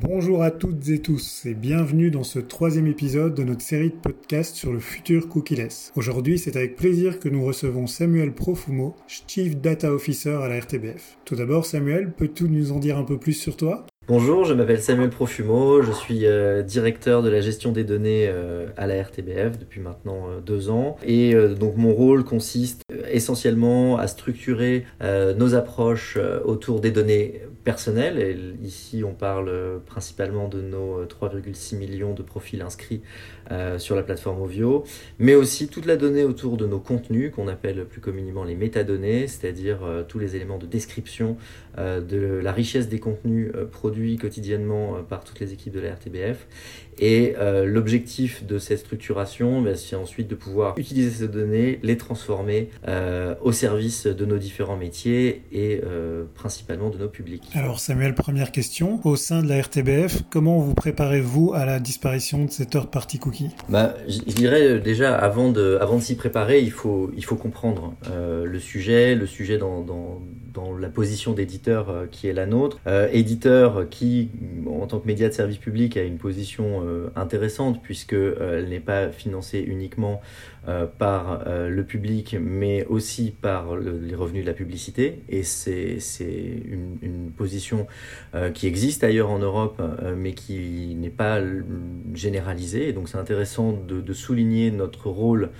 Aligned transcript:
Bonjour 0.00 0.42
à 0.42 0.50
toutes 0.50 0.88
et 0.88 0.98
tous 0.98 1.46
et 1.46 1.54
bienvenue 1.54 2.10
dans 2.10 2.24
ce 2.24 2.40
troisième 2.40 2.88
épisode 2.88 3.36
de 3.36 3.44
notre 3.44 3.62
série 3.62 3.90
de 3.90 3.94
podcasts 3.94 4.56
sur 4.56 4.72
le 4.72 4.80
futur 4.80 5.28
cookieless. 5.28 5.92
Aujourd'hui, 5.94 6.36
c'est 6.36 6.56
avec 6.56 6.74
plaisir 6.74 7.20
que 7.20 7.28
nous 7.28 7.44
recevons 7.44 7.86
Samuel 7.86 8.34
Profumo, 8.34 8.96
Chief 9.28 9.56
Data 9.56 9.92
Officer 9.92 10.34
à 10.42 10.48
la 10.48 10.58
RTBF. 10.58 11.18
Tout 11.24 11.36
d'abord, 11.36 11.64
Samuel, 11.64 12.10
peux-tu 12.10 12.48
nous 12.48 12.72
en 12.72 12.80
dire 12.80 12.98
un 12.98 13.04
peu 13.04 13.18
plus 13.18 13.34
sur 13.34 13.56
toi? 13.56 13.86
Bonjour, 14.08 14.46
je 14.46 14.54
m'appelle 14.54 14.80
Samuel 14.80 15.10
Profumo, 15.10 15.82
je 15.82 15.92
suis 15.92 16.24
euh, 16.24 16.62
directeur 16.62 17.22
de 17.22 17.28
la 17.28 17.42
gestion 17.42 17.72
des 17.72 17.84
données 17.84 18.26
euh, 18.26 18.64
à 18.78 18.86
la 18.86 19.02
RTBF 19.02 19.58
depuis 19.58 19.82
maintenant 19.82 20.30
euh, 20.30 20.40
deux 20.40 20.70
ans. 20.70 20.96
Et 21.04 21.34
donc 21.34 21.76
mon 21.76 21.92
rôle 21.92 22.24
consiste 22.24 22.80
essentiellement 23.10 23.98
à 23.98 24.06
structurer 24.06 24.86
nos 25.00 25.54
approches 25.54 26.18
autour 26.44 26.80
des 26.80 26.90
données 26.90 27.42
personnelles. 27.64 28.18
Et 28.18 28.64
ici, 28.66 29.02
on 29.04 29.12
parle 29.12 29.80
principalement 29.86 30.48
de 30.48 30.60
nos 30.60 31.04
3,6 31.04 31.76
millions 31.76 32.14
de 32.14 32.22
profils 32.22 32.60
inscrits 32.62 33.02
sur 33.78 33.96
la 33.96 34.02
plateforme 34.02 34.42
Ovio, 34.42 34.84
mais 35.18 35.34
aussi 35.34 35.68
toute 35.68 35.86
la 35.86 35.96
donnée 35.96 36.24
autour 36.24 36.56
de 36.56 36.66
nos 36.66 36.80
contenus 36.80 37.32
qu'on 37.34 37.48
appelle 37.48 37.84
plus 37.86 38.00
communément 38.00 38.44
les 38.44 38.56
métadonnées, 38.56 39.26
c'est-à-dire 39.26 39.78
tous 40.06 40.18
les 40.18 40.36
éléments 40.36 40.58
de 40.58 40.66
description 40.66 41.36
de 41.78 42.40
la 42.42 42.52
richesse 42.52 42.88
des 42.88 43.00
contenus 43.00 43.52
produits 43.70 43.97
quotidiennement 44.18 44.96
euh, 44.96 45.02
par 45.02 45.24
toutes 45.24 45.40
les 45.40 45.52
équipes 45.52 45.72
de 45.72 45.80
la 45.80 45.94
RTBF. 45.94 46.46
Et 46.98 47.34
euh, 47.38 47.64
l'objectif 47.64 48.44
de 48.44 48.58
cette 48.58 48.80
structuration, 48.80 49.62
ben, 49.62 49.76
c'est 49.76 49.96
ensuite 49.96 50.28
de 50.28 50.34
pouvoir 50.34 50.74
utiliser 50.78 51.10
ces 51.10 51.28
données, 51.28 51.78
les 51.82 51.96
transformer 51.96 52.70
euh, 52.86 53.34
au 53.42 53.52
service 53.52 54.06
de 54.06 54.24
nos 54.24 54.38
différents 54.38 54.76
métiers 54.76 55.42
et 55.52 55.80
principalement 56.34 56.90
de 56.90 56.98
nos 56.98 57.08
publics. 57.08 57.50
Alors 57.54 57.80
Samuel, 57.80 58.14
première 58.14 58.52
question. 58.52 59.00
Au 59.04 59.16
sein 59.16 59.42
de 59.42 59.48
la 59.48 59.60
RTBF, 59.60 60.22
comment 60.30 60.58
vous 60.58 60.74
préparez-vous 60.74 61.52
à 61.54 61.64
la 61.64 61.80
disparition 61.80 62.44
de 62.44 62.50
cette 62.50 62.74
heure 62.76 62.90
party 62.90 63.18
cookie? 63.18 63.50
Bah, 63.68 63.94
je, 64.06 64.18
dirais 64.32 64.78
déjà, 64.80 65.16
avant 65.16 65.50
de, 65.50 65.78
avant 65.80 65.96
de 65.96 66.02
s'y 66.02 66.16
préparer, 66.16 66.60
il 66.60 66.70
faut, 66.70 67.10
il 67.16 67.24
faut 67.24 67.36
comprendre 67.36 67.94
le 68.08 68.58
sujet, 68.58 69.14
le 69.14 69.26
sujet 69.26 69.58
dans, 69.58 69.82
dans, 69.82 70.20
dans 70.52 70.76
la 70.76 70.88
position 70.88 71.32
d'éditeur 71.32 72.06
qui 72.10 72.28
est 72.28 72.32
la 72.32 72.46
nôtre. 72.46 72.78
éditeur 73.12 73.88
qui, 73.88 74.30
en 74.66 74.86
tant 74.86 74.98
que 74.98 75.06
média 75.06 75.28
de 75.28 75.34
service 75.34 75.58
public, 75.58 75.96
a 75.96 76.02
une 76.02 76.18
position 76.18 76.82
euh, 76.87 76.87
intéressante 77.16 77.82
puisqu'elle 77.82 78.34
euh, 78.40 78.66
n'est 78.66 78.80
pas 78.80 79.10
financée 79.10 79.60
uniquement 79.60 80.20
euh, 80.66 80.86
par 80.86 81.44
le 81.46 81.84
public, 81.84 82.36
mais 82.40 82.84
aussi 82.86 83.30
par 83.30 83.76
les 83.76 84.14
revenus 84.14 84.42
de 84.42 84.48
la 84.48 84.54
publicité. 84.54 85.22
Et 85.28 85.42
c'est 85.42 85.98
une, 86.20 86.98
une, 87.02 87.30
position 87.30 87.86
qui 88.54 88.66
existe 88.66 89.04
ailleurs 89.04 89.30
en 89.30 89.38
Europe, 89.38 89.80
mais 90.16 90.32
qui 90.32 90.94
n'est 90.96 91.10
pas 91.10 91.40
généralisée. 92.14 92.88
Et 92.88 92.92
donc 92.92 93.08
c'est 93.08 93.18
intéressant 93.18 93.72
de 93.72 94.12
souligner 94.12 94.70
notre 94.70 95.08
rôle 95.08 95.50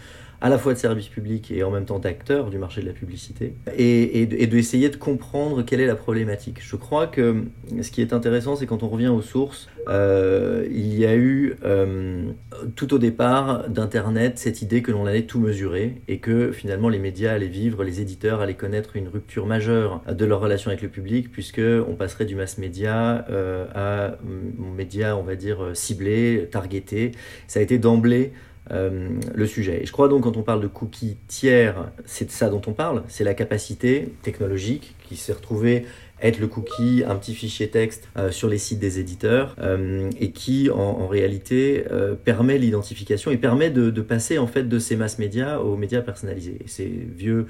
à 0.40 0.48
la 0.48 0.58
fois 0.58 0.72
de 0.72 0.78
service 0.78 1.08
public 1.08 1.50
et 1.50 1.62
en 1.64 1.70
même 1.70 1.84
temps 1.84 1.98
d'acteur 1.98 2.50
du 2.50 2.58
marché 2.58 2.80
de 2.80 2.86
la 2.86 2.92
publicité, 2.92 3.54
et, 3.76 4.22
et, 4.22 4.46
d'essayer 4.46 4.88
de 4.88 4.96
comprendre 4.96 5.62
quelle 5.62 5.80
est 5.80 5.86
la 5.86 5.96
problématique. 5.96 6.58
Je 6.60 6.76
crois 6.76 7.06
que 7.06 7.44
ce 7.82 7.90
qui 7.90 8.02
est 8.02 8.12
intéressant, 8.12 8.54
c'est 8.54 8.66
quand 8.66 8.82
on 8.82 8.88
revient 8.88 9.08
aux 9.08 9.22
sources, 9.22 9.68
euh, 9.88 10.66
il 10.70 10.94
y 10.94 11.06
a 11.06 11.16
eu 11.16 11.56
euh, 11.64 12.30
tout 12.76 12.94
au 12.94 12.98
départ 12.98 13.68
d'Internet 13.68 14.38
cette 14.38 14.62
idée 14.62 14.82
que 14.82 14.92
l'on 14.92 15.06
allait 15.06 15.22
tout 15.22 15.40
mesurer 15.40 16.02
et 16.08 16.18
que 16.18 16.52
finalement 16.52 16.88
les 16.88 16.98
médias 16.98 17.32
allaient 17.32 17.46
vivre, 17.46 17.82
les 17.82 18.00
éditeurs 18.00 18.40
allaient 18.40 18.54
connaître 18.54 18.96
une 18.96 19.08
rupture 19.08 19.46
majeure 19.46 20.02
de 20.08 20.24
leur 20.24 20.40
relation 20.40 20.70
avec 20.70 20.82
le 20.82 20.88
public, 20.88 21.32
puisque 21.32 21.60
on 21.60 21.94
passerait 21.94 22.26
du 22.26 22.36
mass 22.36 22.58
média 22.58 23.26
euh, 23.30 23.66
à 23.74 24.06
un 24.12 24.76
média, 24.76 25.16
on 25.16 25.22
va 25.22 25.34
dire, 25.34 25.70
ciblé, 25.74 26.48
targeté. 26.50 27.12
Ça 27.48 27.60
a 27.60 27.62
été 27.62 27.78
d'emblée 27.78 28.32
euh, 28.70 29.08
le 29.34 29.46
sujet. 29.46 29.82
Et 29.82 29.86
je 29.86 29.92
crois 29.92 30.08
donc 30.08 30.24
quand 30.24 30.36
on 30.36 30.42
parle 30.42 30.60
de 30.60 30.66
cookies 30.66 31.16
tiers, 31.26 31.90
c'est 32.04 32.26
de 32.26 32.30
ça 32.30 32.48
dont 32.50 32.62
on 32.66 32.72
parle, 32.72 33.02
c'est 33.08 33.24
la 33.24 33.34
capacité 33.34 34.12
technologique 34.22 34.94
qui 35.08 35.16
s'est 35.16 35.32
retrouvée 35.32 35.86
être 36.20 36.40
le 36.40 36.48
cookie, 36.48 37.04
un 37.06 37.14
petit 37.14 37.32
fichier 37.32 37.68
texte 37.68 38.08
euh, 38.16 38.32
sur 38.32 38.48
les 38.48 38.58
sites 38.58 38.80
des 38.80 38.98
éditeurs 38.98 39.54
euh, 39.60 40.10
et 40.18 40.32
qui 40.32 40.68
en, 40.68 41.06
réalité 41.06 41.84
permet 42.24 42.58
l'identification 42.58 43.30
et 43.30 43.38
permet 43.38 43.70
de, 43.70 43.88
de, 43.88 44.02
passer 44.02 44.36
en 44.36 44.46
fait 44.46 44.64
de 44.64 44.78
ces 44.78 44.96
masses 44.96 45.18
médias 45.18 45.58
aux 45.58 45.76
médias 45.76 46.02
personnalisés. 46.02 46.58
C'est 46.66 46.84
vieux 46.84 47.46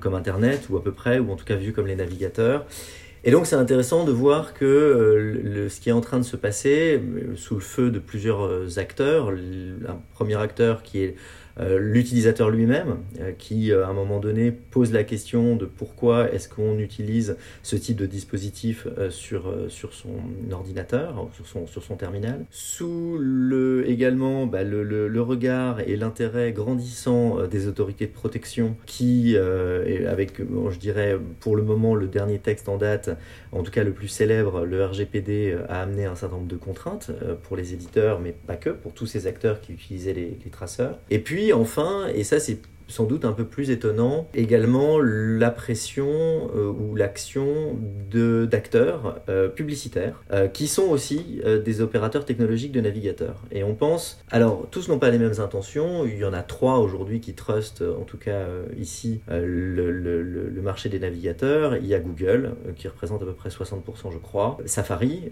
comme 0.00 0.14
Internet 0.14 0.68
ou 0.68 0.76
à 0.76 0.84
peu 0.84 0.92
près, 0.92 1.18
ou 1.18 1.32
en 1.32 1.36
tout 1.36 1.46
cas 1.46 1.56
vieux 1.56 1.72
comme 1.72 1.86
les 1.86 1.96
navigateurs. 1.96 2.66
Et 3.22 3.30
donc 3.30 3.46
c'est 3.46 3.56
intéressant 3.56 4.04
de 4.04 4.12
voir 4.12 4.54
que 4.54 4.64
euh, 4.64 5.68
ce 5.68 5.80
qui 5.80 5.90
est 5.90 5.92
en 5.92 6.00
train 6.00 6.18
de 6.18 6.24
se 6.24 6.36
passer 6.36 6.98
euh, 6.98 7.36
sous 7.36 7.54
le 7.54 7.60
feu 7.60 7.90
de 7.90 7.98
plusieurs 7.98 8.46
euh, 8.46 8.78
acteurs, 8.78 9.28
un 9.28 10.00
premier 10.14 10.36
acteur 10.36 10.82
qui 10.82 11.02
est 11.02 11.16
l'utilisateur 11.58 12.50
lui-même, 12.50 12.98
euh, 13.20 13.32
qui 13.36 13.72
à 13.72 13.86
un 13.86 13.92
moment 13.92 14.20
donné 14.20 14.50
pose 14.50 14.92
la 14.92 15.04
question 15.04 15.56
de 15.56 15.66
pourquoi 15.66 16.32
est-ce 16.32 16.48
qu'on 16.48 16.78
utilise 16.78 17.36
ce 17.62 17.76
type 17.76 17.96
de 17.96 18.06
dispositif 18.06 18.86
euh, 18.98 19.10
sur, 19.10 19.52
sur 19.68 19.92
son 19.92 20.20
ordinateur, 20.52 21.28
sur 21.34 21.46
son, 21.46 21.66
sur 21.66 21.82
son 21.82 21.96
terminal. 21.96 22.44
Sous 22.50 23.16
le, 23.18 23.88
également 23.88 24.46
bah, 24.46 24.62
le, 24.62 24.82
le, 24.82 25.22
regard 25.22 25.80
et 25.80 25.96
l'intérêt 25.96 26.52
grandissant 26.52 27.46
des 27.46 27.66
autorités 27.66 28.06
de 28.06 28.12
protection 28.12 28.76
qui, 28.86 29.36
avec, 29.36 30.38
je 30.38 30.78
dirais, 30.78 31.18
pour 31.40 31.56
le 31.56 31.62
moment, 31.62 31.94
le 31.94 32.08
dernier 32.08 32.38
texte 32.38 32.68
en 32.68 32.78
date, 32.78 33.10
en 33.52 33.62
tout 33.62 33.70
cas 33.70 33.84
le 33.84 33.92
plus 33.92 34.08
célèbre, 34.08 34.64
le 34.64 34.84
RGPD, 34.84 35.56
a 35.68 35.82
amené 35.82 36.06
un 36.06 36.14
certain 36.14 36.36
nombre 36.36 36.48
de 36.48 36.56
contraintes 36.56 37.10
pour 37.42 37.56
les 37.56 37.74
éditeurs, 37.74 38.20
mais 38.20 38.32
pas 38.32 38.56
que, 38.56 38.70
pour 38.70 38.94
tous 38.94 39.06
ces 39.06 39.26
acteurs 39.26 39.60
qui 39.60 39.72
utilisaient 39.72 40.14
les, 40.14 40.38
les 40.42 40.50
traceurs. 40.50 40.98
Et 41.10 41.18
puis, 41.18 41.49
enfin, 41.52 42.08
et 42.14 42.24
ça 42.24 42.40
c'est 42.40 42.58
sans 42.90 43.04
doute 43.04 43.24
un 43.24 43.32
peu 43.32 43.44
plus 43.44 43.70
étonnant 43.70 44.28
également 44.34 44.98
la 45.00 45.50
pression 45.50 46.08
euh, 46.54 46.70
ou 46.70 46.94
l'action 46.94 47.78
d'acteurs 48.10 49.20
euh, 49.28 49.48
publicitaires 49.48 50.22
euh, 50.32 50.48
qui 50.48 50.66
sont 50.66 50.88
aussi 50.88 51.40
des 51.64 51.80
opérateurs 51.80 52.24
technologiques 52.24 52.72
de 52.72 52.80
navigateurs. 52.80 53.42
Et 53.50 53.62
on 53.62 53.74
pense, 53.74 54.22
alors 54.30 54.66
tous 54.70 54.88
n'ont 54.88 54.98
pas 54.98 55.10
les 55.10 55.18
mêmes 55.18 55.40
intentions, 55.40 56.04
il 56.04 56.18
y 56.18 56.24
en 56.24 56.32
a 56.32 56.42
trois 56.42 56.78
aujourd'hui 56.78 57.20
qui 57.20 57.34
trustent, 57.34 57.82
en 57.82 58.04
tout 58.04 58.18
cas 58.18 58.46
ici, 58.78 59.20
le, 59.28 59.90
le, 59.90 60.22
le, 60.22 60.62
marché 60.62 60.88
des 60.88 60.98
navigateurs. 60.98 61.76
Il 61.76 61.86
y 61.86 61.94
a 61.94 62.00
Google 62.00 62.54
qui 62.76 62.88
représente 62.88 63.22
à 63.22 63.24
peu 63.24 63.32
près 63.32 63.48
60% 63.48 64.12
je 64.12 64.18
crois, 64.18 64.58
Safari, 64.66 65.30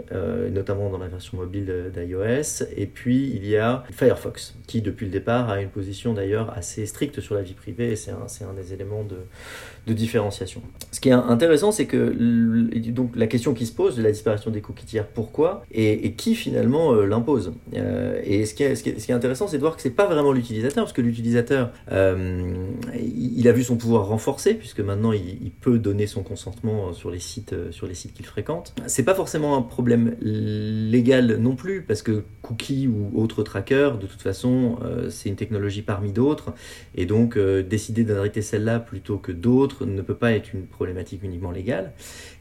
notamment 0.51 0.91
dans 0.91 0.99
la 0.99 1.09
version 1.09 1.39
mobile 1.39 1.91
d'iOS, 1.95 2.65
et 2.77 2.87
puis 2.87 3.31
il 3.35 3.47
y 3.47 3.57
a 3.57 3.85
Firefox 3.91 4.57
qui 4.67 4.83
depuis 4.83 5.07
le 5.07 5.13
départ 5.13 5.51
a 5.51 5.61
une 5.61 5.71
position 5.71 6.15
d'ailleurs 6.15 6.57
assez 6.57 6.87
stricte 6.87 7.21
sur 7.21 7.35
la 7.35 7.43
vie 7.48 7.54
privée 7.54 7.97
c'est 7.97 8.12
un, 8.12 8.53
des 8.54 8.72
éléments 8.72 9.04
de, 9.04 9.16
de, 9.86 9.92
différenciation. 9.92 10.62
Ce 10.92 11.00
qui 11.00 11.09
est 11.09 11.12
intéressant, 11.12 11.72
c'est 11.72 11.86
que 11.86 12.14
donc, 12.91 13.12
la 13.16 13.26
question 13.26 13.54
qui 13.54 13.66
se 13.66 13.72
pose 13.72 13.97
de 13.97 14.03
la 14.03 14.10
disparition 14.10 14.50
des 14.50 14.60
cookies 14.60 14.86
tiers, 14.86 15.06
pourquoi 15.06 15.62
et, 15.70 16.12
qui 16.12 16.34
finalement 16.34 16.92
euh, 16.92 17.06
l'impose 17.06 17.53
euh, 17.75 18.20
Et 18.25 18.47
ce 18.47 18.54
qui, 18.54 18.62
est, 18.62 18.75
ce, 18.75 18.82
qui 18.82 18.91
est, 18.91 19.14
intéressant, 19.14 19.48
c'est 19.48 19.56
de 19.56 19.62
voir 19.62 19.76
que 19.76 19.82
c'est 19.82 19.91
pas 19.91 20.06
vraiment 20.06 20.32
l'utilisateur, 20.32 20.84
parce 20.84 20.92
que 20.92 21.03
l'utilisateur, 21.03 21.72
euh, 21.92 22.69
il 22.94 23.48
a 23.48 23.53
vu 23.53 23.65
son 23.65 23.76
pouvoir 23.76 24.06
renforcé, 24.06 24.54
puisque 24.54 24.80
maintenant 24.80 25.12
il, 25.12 25.50
peut 25.60 25.78
donner 25.78 26.06
son 26.06 26.22
consentement 26.22 26.92
sur 26.92 27.10
les 27.10 27.19
sites, 27.19 27.54
sur 27.72 27.88
sites 27.94 28.12
qu'il 28.12 28.26
fréquente. 28.26 28.75
C'est 28.86 29.03
pas 29.03 29.15
forcément 29.15 29.56
un 29.56 29.62
problème 29.62 30.15
légal 30.20 31.38
non 31.38 31.56
plus, 31.56 31.82
parce 31.82 32.03
que 32.03 32.22
cookies 32.42 32.86
ou 32.86 33.10
autres 33.20 33.42
trackers, 33.42 33.98
de 33.98 34.06
toute 34.06 34.22
façon, 34.22 34.78
c'est 35.09 35.28
une 35.28 35.36
technologie 35.36 35.82
parmi 35.82 36.12
d'autres, 36.12 36.53
et 36.94 37.06
donc 37.06 37.38
décider 37.62 38.04
d'arrêter 38.04 38.42
celle-là 38.42 38.80
plutôt 38.80 39.18
que 39.18 39.33
d'autres 39.33 39.86
ne 39.86 40.03
peut 40.03 40.15
pas 40.15 40.33
être 40.33 40.53
une 40.53 40.66
problématique 40.66 41.22
uniquement 41.22 41.51
légale. 41.51 41.92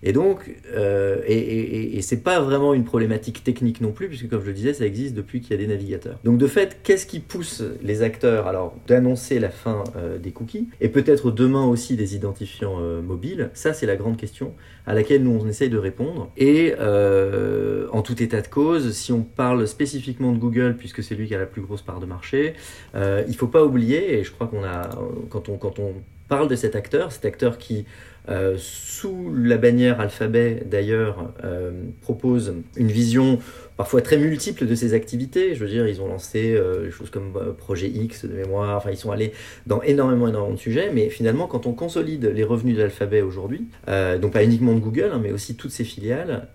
Et 0.03 0.13
donc, 0.13 0.55
euh, 0.75 1.21
et, 1.27 2.01
c'est 2.01 2.23
pas 2.23 2.39
vraiment 2.39 2.73
une 2.73 2.83
problématique 2.83 3.43
technique 3.43 3.81
non 3.81 3.91
plus, 3.91 4.07
puisque 4.07 4.29
comme 4.29 4.41
je 4.41 4.47
le 4.47 4.53
disais, 4.53 4.73
ça 4.73 4.85
existe 4.85 5.15
depuis 5.15 5.41
qu'il 5.41 5.51
y 5.51 5.53
a 5.55 5.57
des 5.57 5.67
navigateurs. 5.67 6.19
Donc 6.23 6.37
de 6.37 6.47
fait, 6.47 6.79
qu'est-ce 6.83 7.05
qui 7.05 7.19
pousse 7.19 7.63
les 7.81 8.01
acteurs 8.01 8.47
alors 8.47 8.75
d'annoncer 8.87 9.39
la 9.39 9.49
fin 9.49 9.83
euh, 9.95 10.17
des 10.17 10.31
cookies 10.31 10.67
et 10.79 10.89
peut-être 10.89 11.31
demain 11.31 11.65
aussi 11.65 11.95
des 11.95 12.15
identifiants 12.15 12.77
euh, 12.79 13.01
mobiles? 13.01 13.49
Ça, 13.53 13.73
c'est 13.73 13.85
la 13.85 13.95
grande 13.95 14.17
question 14.17 14.53
à 14.85 14.93
laquelle 14.93 15.23
nous 15.23 15.37
on 15.41 15.47
essaye 15.47 15.69
de 15.69 15.77
répondre. 15.77 16.31
Et 16.37 16.73
en 16.77 18.01
tout 18.01 18.21
état 18.21 18.41
de 18.41 18.47
cause, 18.47 18.93
si 18.93 19.11
on 19.11 19.21
parle 19.21 19.67
spécifiquement 19.67 20.31
de 20.31 20.37
Google, 20.37 20.75
puisque 20.77 21.03
c'est 21.03 21.15
lui 21.15 21.27
qui 21.27 21.35
a 21.35 21.37
la 21.37 21.45
plus 21.45 21.61
grosse 21.61 21.81
part 21.81 21.99
de 21.99 22.05
marché, 22.05 22.53
il 22.95 23.35
faut 23.35 23.47
pas 23.47 23.65
oublier, 23.65 24.17
et 24.17 24.23
je 24.23 24.31
crois 24.31 24.47
qu'on 24.47 24.63
a 24.63 24.86
quand 25.29 25.49
on 25.49 25.57
quand 25.57 25.79
on 25.79 25.93
parle 26.27 26.47
de 26.47 26.55
cet 26.55 26.75
acteur, 26.75 27.11
cet 27.11 27.25
acteur 27.25 27.57
qui 27.57 27.85
euh, 28.29 28.55
sous 28.57 29.33
la 29.33 29.55
bannière 29.55 30.01
alphabet 30.01 30.63
d'ailleurs 30.65 31.31
euh, 31.45 31.71
propose 32.01 32.55
une 32.75 32.91
vision 32.91 33.39
parfois 33.77 34.01
très 34.01 34.17
multiple 34.17 34.65
de 34.65 34.75
ses 34.75 34.93
activités. 34.93 35.55
Je 35.55 35.63
veux 35.63 35.69
dire, 35.69 35.87
ils 35.87 36.01
ont 36.01 36.07
lancé 36.07 36.53
euh, 36.53 36.85
des 36.85 36.91
choses 36.91 37.09
comme 37.09 37.31
Projet 37.57 37.87
X 37.87 38.25
de 38.25 38.33
mémoire, 38.33 38.75
enfin 38.75 38.91
ils 38.91 38.97
sont 38.97 39.11
allés 39.11 39.31
dans 39.65 39.81
énormément, 39.81 40.27
énormément 40.27 40.55
de 40.55 40.59
sujets, 40.59 40.91
mais 40.93 41.09
finalement 41.09 41.47
quand 41.47 41.67
on 41.67 41.73
consolide 41.73 42.25
les 42.25 42.43
revenus 42.43 42.75
de 42.75 42.81
l'alphabet 42.81 43.21
aujourd'hui, 43.21 43.67
donc 43.87 44.33
pas 44.33 44.43
uniquement 44.43 44.73
de 44.73 44.79
Google, 44.79 45.11
hein, 45.13 45.21
mais 45.23 45.31
aussi 45.31 45.55
toutes 45.55 45.71
ses 45.71 45.85
filiales, 45.85 46.47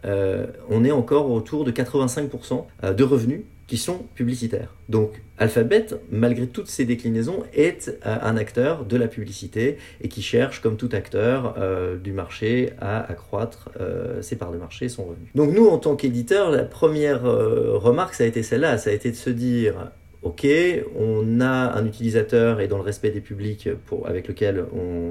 on 0.68 0.84
est 0.84 0.90
encore 0.90 1.30
autour 1.30 1.64
de 1.64 1.70
85% 1.70 2.94
de 2.94 3.04
revenus 3.04 3.40
qui 3.72 3.78
sont 3.78 4.00
publicitaires. 4.14 4.74
Donc 4.90 5.22
Alphabet, 5.38 5.86
malgré 6.10 6.46
toutes 6.46 6.68
ces 6.68 6.84
déclinaisons, 6.84 7.42
est 7.54 7.88
euh, 8.04 8.18
un 8.20 8.36
acteur 8.36 8.84
de 8.84 8.98
la 8.98 9.08
publicité 9.08 9.78
et 10.02 10.08
qui 10.08 10.20
cherche, 10.20 10.60
comme 10.60 10.76
tout 10.76 10.90
acteur 10.92 11.54
euh, 11.56 11.96
du 11.96 12.12
marché, 12.12 12.74
à 12.82 13.00
accroître 13.10 13.70
euh, 13.80 14.20
ses 14.20 14.36
parts 14.36 14.52
de 14.52 14.58
marché, 14.58 14.90
son 14.90 15.04
revenu. 15.04 15.30
Donc 15.34 15.54
nous, 15.54 15.68
en 15.68 15.78
tant 15.78 15.96
qu'éditeur, 15.96 16.50
la 16.50 16.64
première 16.64 17.22
remarque, 17.22 18.12
ça 18.12 18.24
a 18.24 18.26
été 18.26 18.42
celle-là, 18.42 18.76
ça 18.76 18.90
a 18.90 18.92
été 18.92 19.10
de 19.10 19.16
se 19.16 19.30
dire, 19.30 19.90
ok, 20.22 20.46
on 20.96 21.40
a 21.40 21.76
un 21.76 21.84
utilisateur 21.84 22.60
et 22.60 22.68
dans 22.68 22.76
le 22.76 22.84
respect 22.84 23.10
des 23.10 23.20
publics 23.20 23.68
avec 24.04 24.28
lequel 24.28 24.64
on, 24.72 25.10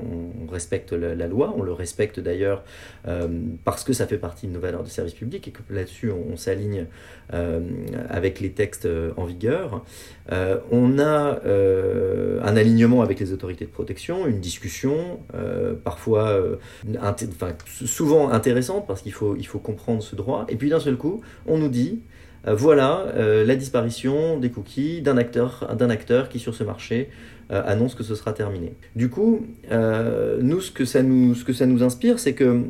respecte 0.49 0.91
la, 0.93 1.27
loi, 1.27 1.53
on 1.57 1.61
le 1.61 1.71
respecte 1.71 2.19
d'ailleurs 2.19 2.63
euh, 3.07 3.27
parce 3.63 3.83
que 3.83 3.93
ça 3.93 4.07
fait 4.07 4.17
partie 4.17 4.47
de 4.47 4.53
nos 4.53 4.59
valeurs 4.59 4.83
de 4.83 4.89
service 4.89 5.13
public 5.13 5.47
et 5.47 5.51
que 5.51 5.61
là-dessus 5.69 6.11
on, 6.11 6.35
s'aligne 6.35 6.87
euh, 7.33 7.59
avec 8.09 8.39
les 8.39 8.51
textes 8.51 8.85
euh, 8.85 9.11
en 9.17 9.25
vigueur. 9.25 9.83
on 10.71 10.99
a 10.99 11.39
un 11.43 12.57
alignement 12.57 13.01
avec 13.01 13.19
les 13.19 13.33
autorités 13.33 13.65
de 13.65 13.69
protection, 13.69 14.27
une 14.27 14.39
discussion, 14.39 15.19
parfois, 15.83 16.41
souvent 17.65 18.29
intéressante 18.29 18.87
parce 18.87 19.01
qu'il 19.01 19.13
faut, 19.13 19.59
comprendre 19.59 20.01
ce 20.01 20.15
droit. 20.15 20.45
Et 20.49 20.55
puis 20.55 20.69
d'un 20.69 20.79
seul 20.79 20.95
coup, 20.95 21.21
on 21.45 21.57
nous 21.57 21.69
dit 21.69 22.01
voilà 22.45 23.05
euh, 23.15 23.45
la 23.45 23.55
disparition 23.55 24.39
des 24.39 24.49
cookies 24.49 25.01
d'un 25.01 25.17
acteur, 25.17 25.75
d'un 25.77 25.89
acteur 25.89 26.29
qui 26.29 26.39
sur 26.39 26.55
ce 26.55 26.63
marché 26.63 27.09
euh, 27.51 27.61
annonce 27.65 27.95
que 27.95 28.03
ce 28.03 28.15
sera 28.15 28.33
terminé. 28.33 28.73
Du 28.95 29.09
coup, 29.09 29.45
nous 29.69 30.61
ce 30.61 30.71
que 30.71 30.85
ça 30.85 31.03
nous, 31.03 31.35
ce 31.35 31.43
que 31.43 31.53
ça 31.53 31.65
nous 31.65 31.83
inspire, 31.83 32.19
c'est 32.19 32.33
que 32.33 32.63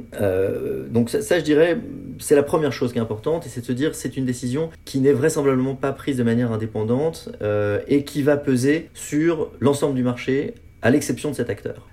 donc 0.89 1.09
ça, 1.09 1.39
je 1.39 1.43
dirais 1.43 1.77
c'est 2.19 2.35
la 2.35 2.43
première 2.43 2.73
chose 2.73 2.91
qui 2.91 2.97
est 2.97 3.01
importante 3.01 3.45
et 3.45 3.49
c'est 3.49 3.61
de 3.61 3.65
se 3.65 3.71
dire 3.71 3.95
c'est 3.95 4.17
une 4.17 4.25
décision 4.25 4.69
qui 4.85 4.99
n'est 4.99 5.13
vraisemblablement 5.13 5.75
pas 5.75 5.91
prise 5.91 6.17
de 6.17 6.23
manière 6.23 6.51
indépendante 6.51 7.29
et 7.87 8.03
qui 8.03 8.21
va 8.23 8.37
peser 8.37 8.89
sur 8.93 9.51
l'ensemble 9.59 9.95
du 9.95 10.03
marché 10.03 10.55
à 10.81 10.89
l'exception 10.89 11.29
de 11.29 11.35
cet 11.35 11.49
acteur. 11.49 11.87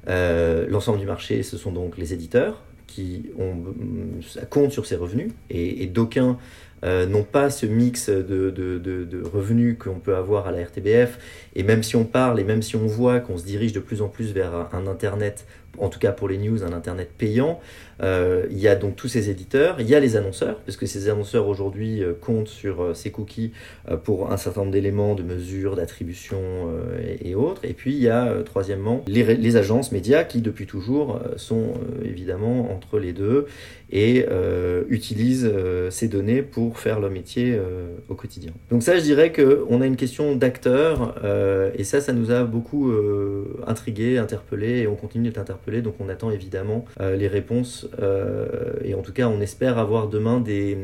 l'ensemble 0.68 0.98
du 0.98 1.06
marché, 1.06 1.42
ce 1.42 1.56
sont 1.56 1.72
donc 1.72 1.98
les 1.98 2.12
éditeurs 2.12 2.62
qui 2.86 3.26
ont, 3.38 3.54
comptent 4.50 4.72
sur 4.72 4.86
ces 4.86 4.96
revenus 4.96 5.30
et, 5.50 5.84
et 5.84 5.86
d'aucuns 5.86 6.38
euh, 6.84 7.06
n'ont 7.06 7.24
pas 7.24 7.50
ce 7.50 7.66
mix 7.66 8.08
de, 8.08 8.50
de, 8.50 8.78
de, 8.78 9.22
revenus 9.22 9.76
qu'on 9.78 9.98
peut 9.98 10.16
avoir 10.16 10.46
à 10.46 10.52
la 10.52 10.64
RTBF. 10.64 11.18
Et 11.54 11.62
même 11.62 11.82
si 11.82 11.96
on 11.96 12.04
parle 12.04 12.38
et 12.40 12.44
même 12.44 12.62
si 12.62 12.76
on 12.76 12.86
voit 12.86 13.20
qu'on 13.20 13.36
se 13.36 13.44
dirige 13.44 13.72
de 13.72 13.80
plus 13.80 14.02
en 14.02 14.08
plus 14.08 14.32
vers 14.32 14.68
un 14.72 14.86
Internet 14.86 15.46
en 15.80 15.88
tout 15.88 15.98
cas 15.98 16.12
pour 16.12 16.28
les 16.28 16.38
news, 16.38 16.64
un 16.64 16.72
Internet 16.72 17.10
payant. 17.16 17.60
Euh, 18.02 18.46
il 18.50 18.58
y 18.58 18.68
a 18.68 18.76
donc 18.76 18.96
tous 18.96 19.08
ces 19.08 19.30
éditeurs, 19.30 19.80
il 19.80 19.88
y 19.88 19.94
a 19.94 20.00
les 20.00 20.16
annonceurs, 20.16 20.60
parce 20.60 20.76
que 20.76 20.86
ces 20.86 21.08
annonceurs 21.08 21.48
aujourd'hui 21.48 22.02
euh, 22.02 22.12
comptent 22.18 22.48
sur 22.48 22.82
euh, 22.82 22.94
ces 22.94 23.10
cookies 23.10 23.52
pour 24.04 24.30
un 24.30 24.36
certain 24.36 24.60
nombre 24.60 24.72
d'éléments, 24.72 25.14
de 25.14 25.22
mesures, 25.22 25.76
d'attribution 25.76 26.38
et, 27.22 27.34
autres. 27.34 27.64
Et 27.64 27.72
puis 27.72 27.92
il 27.92 28.02
y 28.02 28.08
a, 28.08 28.42
troisièmement, 28.44 29.04
les, 29.06 29.56
agences 29.56 29.92
médias 29.92 30.24
qui, 30.24 30.42
depuis 30.42 30.66
toujours, 30.66 31.20
sont 31.36 31.72
évidemment 32.04 32.70
entre 32.70 32.98
les 32.98 33.12
deux 33.12 33.46
et 33.90 34.26
utilisent 34.88 35.50
ces 35.90 36.08
données 36.08 36.42
pour 36.42 36.78
faire 36.78 37.00
leur 37.00 37.10
métier 37.10 37.58
au 38.08 38.14
quotidien. 38.14 38.52
Donc 38.70 38.82
ça, 38.82 38.96
je 38.96 39.02
dirais 39.02 39.32
qu'on 39.32 39.80
a 39.80 39.86
une 39.86 39.96
question 39.96 40.36
d'acteurs, 40.36 41.14
et 41.76 41.84
ça, 41.84 42.00
ça 42.00 42.12
nous 42.12 42.30
a 42.30 42.44
beaucoup 42.44 42.92
intrigué, 43.66 44.18
interpellé, 44.18 44.80
et 44.80 44.86
on 44.86 44.96
continue 44.96 45.28
d'être 45.28 45.38
interpellé 45.38 45.80
donc 45.80 45.94
on 46.00 46.08
attend 46.08 46.30
évidemment 46.30 46.84
les 47.00 47.28
réponses 47.28 47.87
euh, 48.00 48.72
et 48.84 48.94
en 48.94 49.02
tout 49.02 49.12
cas 49.12 49.28
on 49.28 49.40
espère 49.40 49.78
avoir 49.78 50.08
demain 50.08 50.40
des, 50.40 50.78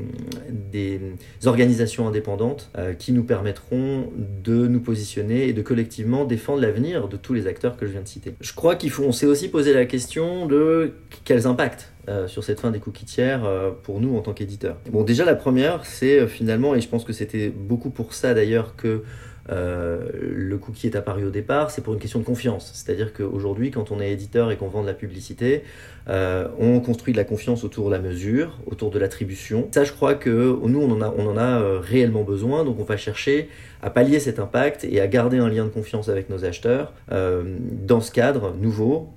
organisations 1.47 2.09
indépendantes 2.09 2.71
euh, 2.77 2.95
qui 2.95 3.13
nous 3.13 3.25
permettront 3.25 4.11
de 4.43 4.67
nous 4.67 4.81
positionner 4.81 5.49
et 5.49 5.53
de 5.53 5.63
collectivement 5.63 6.25
défendre 6.25 6.61
l'avenir 6.61 7.09
de 7.09 7.17
tous 7.17 7.35
les 7.35 7.47
acteurs 7.47 7.77
que 7.77 7.87
je 7.87 7.93
viens 7.93 8.03
de 8.03 8.09
citer. 8.09 8.35
Je 8.41 8.53
crois 8.55 8.77
qu'il 8.77 8.91
faut, 8.91 9.05
on 9.05 9.13
s'est 9.13 9.27
aussi 9.27 9.49
posé 9.49 9.73
la 9.73 9.85
question 9.85 10.47
de 10.47 10.93
quels 11.25 11.47
impacts 11.47 11.93
sur 12.27 12.45
cette 12.45 12.61
fin 12.61 12.71
des 12.71 12.81
cookies 12.81 13.07
tiers 13.07 13.49
pour 13.83 13.99
nous 13.99 14.15
en 14.19 14.21
tant 14.21 14.35
qu'éditeurs. 14.35 14.77
Bon, 14.91 15.05
déjà 15.05 15.25
la 15.25 15.35
première, 15.35 15.87
c'est 15.87 16.27
finalement, 16.27 16.75
et 16.75 16.83
je 16.83 16.89
pense 16.89 17.03
que 17.03 17.15
c'était 17.15 17.49
beaucoup 17.49 17.89
pour 17.89 18.13
ça 18.13 18.35
d'ailleurs 18.35 18.77
que 18.77 19.05
euh, 19.51 20.09
le 20.21 20.57
cookie 20.59 20.87
est 20.87 20.97
apparu 20.97 21.25
au 21.25 21.31
départ, 21.31 21.71
c'est 21.71 21.83
pour 21.83 21.95
une 21.95 22.01
question 22.01 22.19
de 22.19 22.25
confiance. 22.25 22.71
C'est-à-dire 22.75 23.13
qu'aujourd'hui, 23.13 23.71
quand 23.71 23.91
on 23.91 24.01
est 24.01 24.11
éditeur 24.11 24.51
et 24.51 24.57
qu'on 24.57 24.69
vend 24.69 24.83
de 24.83 24.87
la 24.87 24.95
publicité, 24.95 25.65
euh, 26.09 26.49
on 26.59 26.81
construit 26.81 27.13
de 27.13 27.19
la 27.19 27.25
confiance 27.25 27.65
autour 27.65 27.87
de 27.87 27.95
la 27.95 28.01
mesure, 28.01 28.59
autour 28.67 28.91
de 28.91 28.99
l'attribution. 28.99 29.69
Ça, 29.73 29.85
je 29.85 29.93
crois 29.93 30.15
que 30.15 30.59
nous, 30.65 30.81
on 30.81 30.91
en 30.91 31.37
a, 31.37 31.61
euh, 31.61 31.79
réellement 31.81 32.23
besoin, 32.23 32.65
donc 32.65 32.79
on 32.79 32.85
va 32.85 32.97
chercher 32.97 33.49
à 33.83 33.91
pallier 33.91 34.19
cet 34.19 34.39
impact 34.39 34.85
et 34.85 35.01
à 35.01 35.07
garder 35.07 35.37
un 35.37 35.49
lien 35.51 35.65
de 35.65 35.71
confiance 35.71 36.09
avec 36.09 36.31
nos 36.31 36.47
acheteurs 36.47 36.95
dans 37.11 38.01
ce 38.01 38.11
cadre 38.11 38.55
nouveau. 38.59 39.11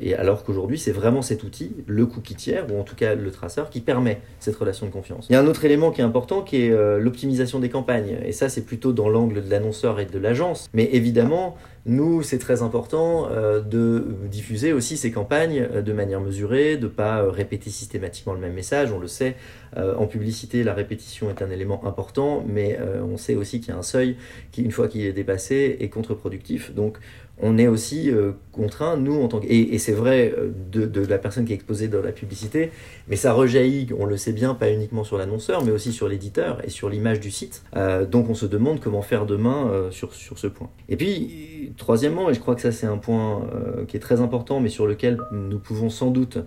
Et 0.00 0.16
alors 0.16 0.42
qu'aujourd'hui, 0.42 0.76
c'est 0.76 0.90
vraiment 0.90 1.22
cet 1.22 1.44
outil, 1.44 1.70
le 1.86 2.04
cookie 2.06 2.34
tiers, 2.34 2.66
ou 2.68 2.80
en 2.80 2.82
tout 2.82 2.96
cas 2.96 3.14
le 3.14 3.30
traceur, 3.30 3.70
qui 3.70 3.80
permet 3.80 4.20
cette 4.40 4.56
relation 4.56 4.86
de 4.86 4.90
confiance. 4.90 5.28
Il 5.30 5.34
y 5.34 5.36
a 5.36 5.40
un 5.40 5.46
autre 5.46 5.64
élément 5.64 5.92
qui 5.92 6.00
est 6.00 6.04
important, 6.04 6.42
qui 6.42 6.64
est 6.64 6.98
l'optimisation 6.98 7.60
des 7.60 7.68
campagnes. 7.68 8.18
Et 8.24 8.32
ça, 8.32 8.48
c'est 8.48 8.62
plutôt 8.62 8.92
dans 8.92 9.08
l'angle 9.08 9.44
de 9.44 9.51
l'annonceur 9.52 10.00
et 10.00 10.06
de 10.06 10.18
l'agence. 10.18 10.68
Mais 10.74 10.88
évidemment, 10.92 11.56
nous, 11.84 12.22
c'est 12.22 12.38
très 12.38 12.62
important 12.62 13.28
euh, 13.30 13.60
de 13.60 14.14
diffuser 14.30 14.72
aussi 14.72 14.96
ces 14.96 15.10
campagnes 15.10 15.66
euh, 15.72 15.82
de 15.82 15.92
manière 15.92 16.20
mesurée, 16.20 16.76
de 16.76 16.84
ne 16.84 16.88
pas 16.88 17.22
euh, 17.22 17.30
répéter 17.30 17.70
systématiquement 17.70 18.34
le 18.34 18.38
même 18.38 18.52
message. 18.52 18.92
On 18.92 19.00
le 19.00 19.08
sait, 19.08 19.36
en 19.74 20.06
publicité, 20.06 20.64
la 20.64 20.74
répétition 20.74 21.30
est 21.30 21.40
un 21.40 21.50
élément 21.50 21.86
important, 21.86 22.44
mais 22.46 22.78
on 23.02 23.16
sait 23.16 23.34
aussi 23.36 23.58
qu'il 23.58 23.70
y 23.70 23.72
a 23.72 23.78
un 23.78 23.82
seuil 23.82 24.18
qui, 24.50 24.62
une 24.62 24.70
fois 24.70 24.86
qu'il 24.86 25.00
est 25.00 25.14
dépassé, 25.14 25.78
est 25.80 25.88
contre-productif. 25.88 26.74
Donc, 26.74 26.98
on 27.38 27.58
est 27.58 27.66
aussi 27.66 28.10
euh, 28.10 28.32
contraint, 28.52 28.96
nous, 28.96 29.20
en 29.20 29.28
tant 29.28 29.40
que... 29.40 29.46
Et, 29.48 29.78
c'est 29.78 29.92
vrai 29.92 30.34
euh, 30.36 30.52
de, 30.70 31.04
la 31.04 31.18
personne 31.18 31.44
qui 31.44 31.52
est 31.52 31.56
exposée 31.56 31.88
dans 31.88 32.02
la 32.02 32.12
publicité, 32.12 32.70
mais 33.08 33.16
ça 33.16 33.32
rejaillit, 33.32 33.88
on 33.98 34.04
le 34.04 34.16
sait 34.16 34.32
bien, 34.32 34.54
pas 34.54 34.70
uniquement 34.70 35.02
sur 35.02 35.18
l'annonceur, 35.18 35.64
mais 35.64 35.72
aussi 35.72 35.92
sur 35.92 36.08
l'éditeur 36.08 36.62
et 36.64 36.70
sur 36.70 36.88
l'image 36.88 37.20
du 37.20 37.30
site. 37.30 37.64
Euh, 37.76 38.04
donc 38.04 38.28
on 38.28 38.34
se 38.34 38.46
demande 38.46 38.80
comment 38.80 39.02
faire 39.02 39.26
demain 39.26 39.88
sur, 39.90 40.14
sur 40.14 40.38
ce 40.38 40.46
point. 40.46 40.70
Et 40.88 40.96
puis, 40.96 41.72
troisièmement, 41.78 42.30
et 42.30 42.34
je 42.34 42.40
crois 42.40 42.54
que 42.54 42.60
ça 42.60 42.72
c'est 42.72 42.86
un 42.86 42.98
point 42.98 43.46
qui 43.88 43.96
est 43.96 44.00
très 44.00 44.20
important, 44.20 44.60
mais 44.60 44.68
sur 44.68 44.86
lequel 44.86 45.18
nous 45.32 45.58
pouvons 45.58 45.90
sans 45.90 46.10
doute, 46.10 46.38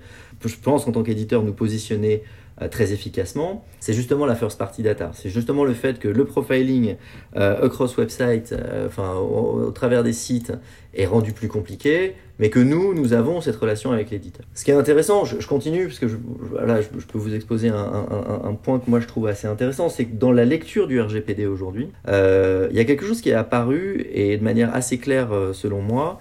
je 0.44 0.56
pense 0.58 0.88
en 0.88 0.92
tant 0.92 1.04
qu'éditeur, 1.04 1.44
nous 1.44 1.54
positionner 1.54 2.24
très 2.72 2.94
efficacement, 2.94 3.66
c'est 3.82 3.94
justement 3.94 4.26
la 4.26 4.36
first 4.36 4.58
party 4.58 4.82
data. 4.82 5.12
C'est 5.14 5.30
justement 5.30 5.66
le 5.66 5.74
fait 5.74 6.00
que 6.00 6.08
le 6.08 6.24
profiling 6.24 6.96
euh, 7.36 7.66
across 7.66 7.98
website, 7.98 8.54
euh, 8.54 8.88
enfin 8.88 9.16
au, 9.16 9.72
travers 9.72 10.04
des 10.04 10.14
sites, 10.14 10.54
est 10.94 11.06
rendu 11.06 11.34
plus 11.34 11.50
compliqué, 11.50 12.14
mais 12.40 12.50
que 12.50 12.60
nous, 12.60 12.94
nous 12.94 13.12
avons 13.12 13.42
cette 13.42 13.58
relation 13.58 13.92
avec 13.92 14.10
l'éditeur. 14.10 14.46
Ce 14.54 14.64
qui 14.64 14.72
est 14.72 14.76
intéressant, 14.76 15.26
je, 15.26 15.46
continue 15.46 15.88
parce 15.88 16.00
que 16.00 16.08
je, 16.08 16.16
voilà, 16.50 16.80
je, 16.82 16.88
peux 16.88 17.18
vous 17.18 17.36
exposer 17.36 17.68
un, 17.68 18.58
point 18.64 18.80
que 18.80 18.90
moi 18.90 19.02
je 19.02 19.08
trouve 19.08 19.28
assez 19.28 19.48
intéressant, 19.48 19.90
c'est 19.90 20.06
que 20.06 20.16
dans 20.16 20.32
la 20.32 20.46
lecture 20.46 20.88
du 20.88 21.02
RGPD 21.02 21.46
aujourd'hui, 21.46 21.90
il 22.08 22.76
y 22.76 22.80
a 22.80 22.86
quelque 22.86 23.06
chose 23.06 23.20
qui 23.20 23.30
est 23.30 23.34
apparu 23.34 24.08
et 24.14 24.38
de 24.38 24.44
manière 24.44 24.74
assez 24.74 24.98
claire 24.98 25.30
selon 25.54 25.82
moi, 25.82 26.20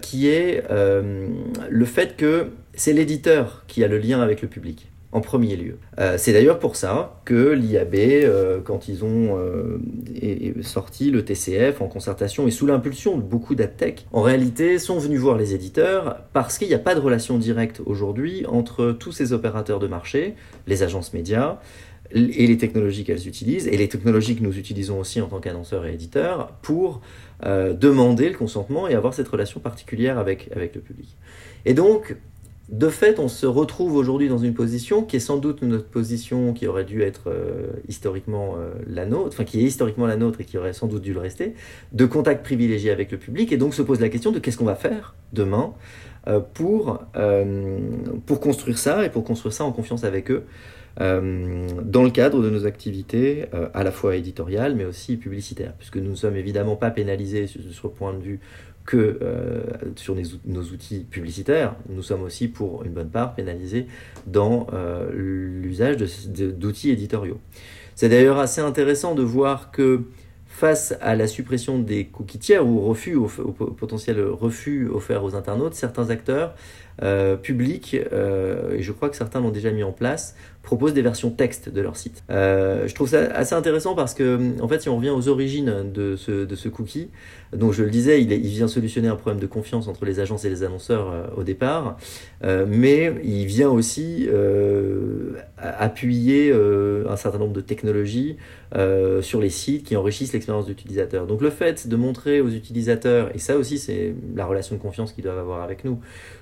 qui 0.00 0.28
est 0.28 0.64
le 0.70 1.84
fait 1.84 2.16
que 2.16 2.46
c'est 2.72 2.94
l'éditeur 2.94 3.64
qui 3.68 3.84
a 3.84 3.88
le 3.88 3.98
lien 3.98 4.20
avec 4.22 4.40
le 4.40 4.48
public 4.48 4.88
en 5.12 5.20
premier 5.20 5.56
lieu. 5.56 5.78
Euh, 5.98 6.16
c'est 6.18 6.32
d'ailleurs 6.32 6.58
pour 6.58 6.76
ça 6.76 7.20
que 7.24 7.52
l'IAB, 7.52 7.94
euh, 7.94 8.60
quand 8.62 8.88
ils 8.88 9.04
ont 9.04 9.38
euh, 9.38 9.78
sorti 10.62 11.10
le 11.10 11.24
TCF 11.24 11.80
en 11.80 11.88
concertation 11.88 12.46
et 12.46 12.50
sous 12.50 12.66
l'impulsion 12.66 13.16
de 13.16 13.22
beaucoup 13.22 13.54
d'adtech, 13.54 14.06
en 14.12 14.20
réalité 14.20 14.78
sont 14.78 14.98
venus 14.98 15.20
voir 15.20 15.38
les 15.38 15.54
éditeurs 15.54 16.24
parce 16.34 16.58
qu'il 16.58 16.68
n'y 16.68 16.74
a 16.74 16.78
pas 16.78 16.94
de 16.94 17.00
relation 17.00 17.38
directe 17.38 17.80
aujourd'hui 17.86 18.44
entre 18.46 18.92
tous 18.92 19.12
ces 19.12 19.32
opérateurs 19.32 19.78
de 19.78 19.86
marché, 19.86 20.34
les 20.66 20.82
agences 20.82 21.14
médias, 21.14 21.58
et 22.14 22.46
les 22.46 22.56
technologies 22.56 23.04
qu'elles 23.04 23.28
utilisent, 23.28 23.66
et 23.66 23.76
les 23.76 23.88
technologies 23.88 24.34
que 24.34 24.42
nous 24.42 24.56
utilisons 24.56 24.98
aussi 24.98 25.20
en 25.20 25.26
tant 25.26 25.40
qu'annonceurs 25.40 25.84
et 25.84 25.92
éditeurs, 25.92 26.52
pour 26.62 27.02
demander 27.44 28.30
le 28.30 28.34
consentement 28.34 28.88
et 28.88 28.94
avoir 28.94 29.12
cette 29.12 29.28
relation 29.28 29.60
particulière 29.60 30.18
avec, 30.18 30.48
avec 30.56 30.74
le 30.74 30.80
public. 30.80 31.18
Et 31.66 31.74
donc, 31.74 32.16
de 32.68 32.90
fait, 32.90 33.18
on 33.18 33.28
se 33.28 33.46
retrouve 33.46 33.94
aujourd'hui 33.94 34.28
dans 34.28 34.36
une 34.36 34.52
position 34.52 35.02
qui 35.02 35.16
est 35.16 35.20
sans 35.20 35.38
doute 35.38 35.62
notre 35.62 35.86
position 35.86 36.52
qui 36.52 36.66
aurait 36.66 36.84
dû 36.84 37.02
être 37.02 37.30
euh, 37.30 37.68
historiquement 37.88 38.56
euh, 38.58 38.74
la 38.86 39.06
nôtre, 39.06 39.28
enfin 39.28 39.44
qui 39.44 39.60
est 39.60 39.62
historiquement 39.62 40.06
la 40.06 40.16
nôtre 40.16 40.42
et 40.42 40.44
qui 40.44 40.58
aurait 40.58 40.74
sans 40.74 40.86
doute 40.86 41.00
dû 41.00 41.14
le 41.14 41.20
rester, 41.20 41.54
de 41.92 42.04
contact 42.04 42.44
privilégié 42.44 42.90
avec 42.90 43.10
le 43.10 43.16
public. 43.16 43.52
Et 43.52 43.56
donc 43.56 43.72
se 43.72 43.80
pose 43.80 44.00
la 44.00 44.10
question 44.10 44.32
de 44.32 44.38
qu'est-ce 44.38 44.58
qu'on 44.58 44.66
va 44.66 44.74
faire 44.74 45.14
demain 45.32 45.72
euh, 46.26 46.40
pour, 46.40 47.00
pour 48.26 48.40
construire 48.40 48.76
ça 48.76 49.06
et 49.06 49.08
pour 49.08 49.24
construire 49.24 49.54
ça 49.54 49.64
en 49.64 49.72
confiance 49.72 50.04
avec 50.04 50.30
eux. 50.30 50.44
dans 50.98 52.02
le 52.02 52.10
cadre 52.10 52.42
de 52.42 52.50
nos 52.50 52.66
activités 52.66 53.46
à 53.72 53.82
la 53.82 53.92
fois 53.92 54.16
éditoriales 54.16 54.74
mais 54.74 54.84
aussi 54.84 55.16
publicitaires, 55.16 55.72
puisque 55.78 55.96
nous 55.96 56.10
ne 56.10 56.16
sommes 56.16 56.36
évidemment 56.36 56.76
pas 56.76 56.90
pénalisés 56.90 57.46
sur, 57.46 57.62
ce 57.62 57.86
point 57.86 58.12
de 58.12 58.20
vue 58.20 58.40
que 58.88 59.18
euh, 59.20 59.60
sur 59.96 60.16
nos 60.46 60.62
outils 60.62 61.00
publicitaires, 61.00 61.74
nous 61.90 62.02
sommes 62.02 62.22
aussi 62.22 62.48
pour 62.48 62.84
une 62.84 62.92
bonne 62.92 63.10
part 63.10 63.34
pénalisés 63.34 63.86
dans 64.26 64.66
euh, 64.72 65.10
l'usage 65.12 65.98
d'outils 65.98 66.88
éditoriaux. 66.88 67.38
C'est 67.94 68.08
d'ailleurs 68.08 68.38
assez 68.38 68.62
intéressant 68.62 69.14
de 69.14 69.22
voir 69.22 69.72
que 69.72 70.04
face 70.46 70.94
à 71.02 71.16
la 71.16 71.26
suppression 71.26 71.78
des 71.78 72.06
cookies 72.06 72.38
tiers 72.38 72.66
ou 72.66 72.80
refus, 72.80 73.14
au, 73.14 73.26
potentiel 73.26 74.22
refus 74.22 74.88
offert 74.88 75.22
aux 75.22 75.34
internautes, 75.34 75.74
certains 75.74 76.08
acteurs 76.08 76.54
euh, 77.02 77.36
publics, 77.36 77.94
et 77.94 78.82
je 78.82 78.92
crois 78.92 79.08
que 79.08 79.16
certains 79.16 79.40
l'ont 79.40 79.50
déjà 79.50 79.70
mis 79.70 79.82
en 79.82 79.92
place, 79.92 80.34
proposent 80.68 80.92
des 80.92 81.00
versions 81.00 81.30
texte 81.30 81.70
de 81.70 81.80
leur 81.80 81.96
site. 81.96 82.22
Euh, 82.28 82.86
je 82.86 82.94
trouve 82.94 83.08
ça 83.08 83.22
assez 83.32 83.54
intéressant 83.54 83.94
parce 83.94 84.12
que, 84.12 84.60
en 84.60 84.68
fait, 84.68 84.82
si 84.82 84.90
on 84.90 84.96
revient 84.96 85.08
aux 85.08 85.28
origines 85.28 85.90
de 85.94 86.14
ce, 86.14 86.44
de 86.44 86.56
ce 86.56 86.68
cookie, 86.68 87.08
donc 87.56 87.72
je 87.72 87.82
le 87.82 87.88
disais, 87.88 88.20
il, 88.20 88.30
il, 88.30 88.50
vient 88.50 88.68
solutionner 88.68 89.08
un 89.08 89.16
problème 89.16 89.40
de 89.40 89.46
confiance 89.46 89.88
entre 89.88 90.04
les 90.04 90.20
agences 90.20 90.44
et 90.44 90.50
les 90.50 90.64
annonceurs 90.64 91.10
euh, 91.10 91.26
au 91.38 91.42
départ, 91.42 91.96
euh, 92.44 92.66
mais 92.68 93.14
il 93.24 93.46
vient 93.46 93.70
aussi 93.70 94.28
appuyer 95.56 96.52
un 96.52 97.16
certain 97.16 97.38
nombre 97.38 97.54
de 97.54 97.62
technologies 97.62 98.36
sur 99.22 99.40
les 99.40 99.50
sites 99.50 99.84
qui 99.84 99.96
enrichissent 99.96 100.34
l'expérience 100.34 100.66
d'utilisateur. 100.66 101.26
Donc 101.26 101.40
le 101.40 101.50
fait 101.50 101.88
de 101.88 101.96
montrer 101.96 102.42
aux 102.42 102.50
utilisateurs, 102.50 103.34
et 103.34 103.38
ça 103.38 103.56
aussi 103.56 103.78
c'est 103.78 104.14
la 104.36 104.44
relation 104.44 104.76
de 104.76 104.80
confiance 104.80 105.12
qu'ils 105.12 105.24
doivent 105.24 105.38
avoir 105.38 105.62
avec 105.62 105.84
nous, 105.84 105.98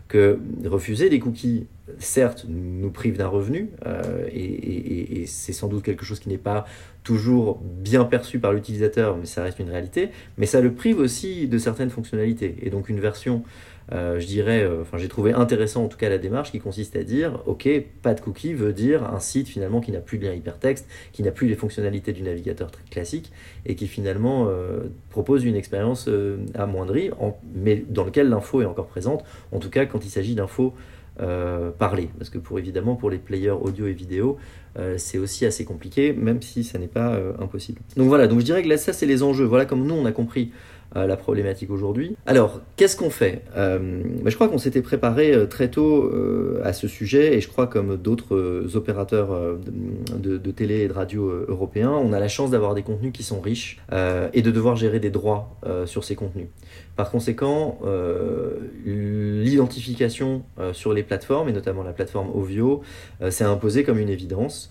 que 0.08 0.38
refuser 0.64 1.08
des 1.08 1.18
cookies, 1.18 1.66
certes, 1.98 2.46
nous 2.48 2.90
prive 2.90 3.16
d'un 3.16 3.28
revenu, 3.28 3.70
euh, 3.86 4.26
et, 4.32 5.24
c'est 5.26 5.52
sans 5.52 5.66
doute 5.66 5.82
quelque 5.82 6.04
chose 6.04 6.20
qui 6.20 6.28
n'est 6.28 6.38
pas 6.38 6.66
toujours 7.02 7.60
bien 7.62 8.04
perçu 8.04 8.38
par 8.38 8.52
l'utilisateur, 8.52 9.16
mais 9.16 9.26
ça 9.26 9.42
reste 9.42 9.58
une 9.58 9.70
réalité, 9.70 10.10
mais 10.38 10.46
ça 10.46 10.60
le 10.60 10.72
prive 10.72 10.98
aussi 10.98 11.48
de 11.48 11.58
certaines 11.58 11.90
fonctionnalités. 11.90 12.56
Et 12.62 12.70
donc 12.70 12.88
une 12.88 13.00
version, 13.00 13.42
euh, 13.92 14.18
je 14.18 14.26
dirais, 14.26 14.62
euh, 14.62 14.82
enfin 14.82 14.98
j'ai 14.98 15.08
trouvé 15.08 15.32
intéressant 15.32 15.84
en 15.84 15.88
tout 15.88 15.96
cas 15.96 16.08
la 16.08 16.18
démarche 16.18 16.50
qui 16.50 16.58
consiste 16.58 16.96
à 16.96 17.04
dire, 17.04 17.40
ok, 17.46 17.68
pas 18.02 18.14
de 18.14 18.20
cookies 18.20 18.54
veut 18.54 18.72
dire 18.72 19.04
un 19.04 19.20
site 19.20 19.48
finalement 19.48 19.80
qui 19.80 19.92
n'a 19.92 20.00
plus 20.00 20.18
de 20.18 20.26
lien 20.26 20.34
hypertexte, 20.34 20.86
qui 21.12 21.22
n'a 21.22 21.30
plus 21.30 21.48
les 21.48 21.54
fonctionnalités 21.54 22.12
du 22.12 22.22
navigateur 22.22 22.70
très 22.70 22.84
classique, 22.84 23.32
et 23.64 23.74
qui 23.74 23.86
finalement 23.86 24.48
propose 25.10 25.44
une 25.44 25.56
expérience 25.56 26.08
amoindrie, 26.54 27.10
mais 27.54 27.84
dans 27.88 28.04
lequel 28.04 28.28
l'info 28.28 28.62
est 28.62 28.66
encore 28.66 28.86
présente, 28.86 29.24
en 29.52 29.58
tout 29.58 29.70
cas 29.70 29.86
quand 29.86 30.04
il 30.04 30.10
s'agit 30.10 30.34
d'infos 30.34 30.74
euh. 31.20 31.70
Parce 31.78 32.30
que 32.30 32.38
pour 32.38 32.58
évidemment, 32.58 32.96
pour 32.96 33.10
les 33.10 33.18
players 33.18 33.50
audio 33.50 33.86
et 33.86 33.92
vidéo, 33.92 34.38
euh, 34.78 34.96
c'est 34.98 35.18
aussi 35.18 35.46
assez 35.46 35.64
compliqué, 35.64 36.12
même 36.12 36.42
si 36.42 36.64
ça 36.64 36.78
n'est 36.78 36.86
pas 36.88 37.14
euh, 37.14 37.32
impossible. 37.38 37.80
Donc 37.96 38.08
voilà, 38.08 38.26
donc 38.26 38.40
je 38.40 38.44
dirais 38.44 38.62
que 38.62 38.68
là, 38.68 38.76
ça, 38.76 38.92
c'est 38.92 39.06
les 39.06 39.22
enjeux. 39.22 39.44
Voilà 39.44 39.64
comme 39.64 39.86
nous, 39.86 39.94
on 39.94 40.04
a 40.04 40.12
compris 40.12 40.52
la 40.94 41.16
problématique 41.16 41.70
aujourd'hui. 41.70 42.16
Alors, 42.24 42.60
qu'est-ce 42.76 42.96
qu'on 42.96 43.10
fait? 43.10 43.42
Ben, 43.54 43.90
Je 44.24 44.34
crois 44.34 44.48
qu'on 44.48 44.58
s'était 44.58 44.82
préparé 44.82 45.34
très 45.48 45.68
tôt 45.68 46.10
à 46.64 46.72
ce 46.72 46.88
sujet, 46.88 47.34
et 47.34 47.40
je 47.40 47.48
crois 47.48 47.66
comme 47.66 47.96
d'autres 47.96 48.76
opérateurs 48.76 49.58
de, 49.58 50.38
de, 50.38 50.50
télé 50.50 50.80
et 50.80 50.88
de 50.88 50.92
radio 50.92 51.44
européens, 51.48 51.90
on 51.90 52.12
a 52.12 52.20
la 52.20 52.28
chance 52.28 52.50
d'avoir 52.50 52.74
des 52.74 52.82
contenus 52.82 53.12
qui 53.12 53.22
sont 53.22 53.40
riches 53.40 53.78
et 54.32 54.42
de 54.42 54.50
devoir 54.50 54.76
gérer 54.76 55.00
des 55.00 55.10
droits 55.10 55.58
sur 55.84 56.04
ces 56.04 56.14
contenus. 56.14 56.46
Par 56.96 57.10
conséquent, 57.10 57.78
euh, 57.84 58.56
l'identification 58.86 60.44
euh, 60.58 60.72
sur 60.72 60.94
les 60.94 61.02
plateformes, 61.02 61.50
et 61.50 61.52
notamment 61.52 61.82
la 61.82 61.92
plateforme 61.92 62.30
Ovio, 62.34 62.82
euh, 63.20 63.30
s'est 63.30 63.44
imposée 63.44 63.84
comme 63.84 63.98
une 63.98 64.08
évidence, 64.08 64.70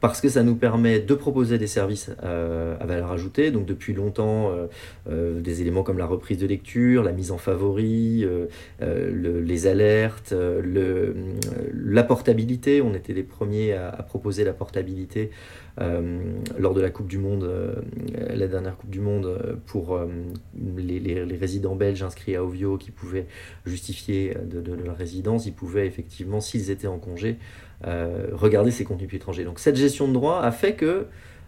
parce 0.00 0.20
que 0.20 0.28
ça 0.28 0.42
nous 0.42 0.56
permet 0.56 0.98
de 0.98 1.14
proposer 1.14 1.56
des 1.56 1.68
services 1.68 2.10
à 2.20 2.84
valeur 2.84 3.12
ajoutée, 3.12 3.52
donc 3.52 3.66
depuis 3.66 3.92
longtemps, 3.92 4.52
des 5.08 5.60
éléments 5.60 5.84
comme 5.84 5.98
la 5.98 6.06
reprise 6.06 6.38
de 6.38 6.46
lecture, 6.48 7.04
la 7.04 7.12
mise 7.12 7.30
en 7.30 7.38
favori, 7.38 8.26
les 8.80 9.66
alertes, 9.68 10.34
la 10.34 12.02
portabilité, 12.02 12.82
on 12.82 12.94
était 12.94 13.12
les 13.12 13.22
premiers 13.22 13.74
à, 13.74 13.92
proposer 14.02 14.42
la 14.42 14.54
portabilité 14.54 15.30
euh, 15.30 15.69
lors 16.58 16.74
de 16.74 16.80
la 16.80 16.90
Coupe 16.90 17.06
du 17.06 17.18
Monde, 17.18 17.44
euh, 17.44 17.74
la 18.34 18.46
dernière 18.48 18.76
Coupe 18.76 18.90
du 18.90 19.00
Monde, 19.00 19.26
euh, 19.26 19.54
pour 19.66 19.98
les, 20.54 21.36
résidents 21.38 21.74
belges 21.74 22.02
inscrits 22.02 22.36
à 22.36 22.44
Ovio 22.44 22.76
qui 22.76 22.90
pouvaient 22.90 23.26
justifier 23.64 24.36
de, 24.44 24.74
leur 24.74 24.96
résidence, 24.96 25.46
ils 25.46 25.54
pouvaient 25.54 25.86
effectivement, 25.86 26.40
s'ils 26.40 26.70
étaient 26.70 26.86
en 26.86 26.98
congé, 26.98 27.36
regarder 28.32 28.70
ces 28.70 28.84
contenus 28.84 29.12
étrangers. 29.14 29.44
Donc 29.44 29.58
cette 29.58 29.76
gestion 29.76 30.06
de 30.06 30.12
droit 30.12 30.40
a 30.42 30.52
fait 30.52 30.74
que 30.74 31.06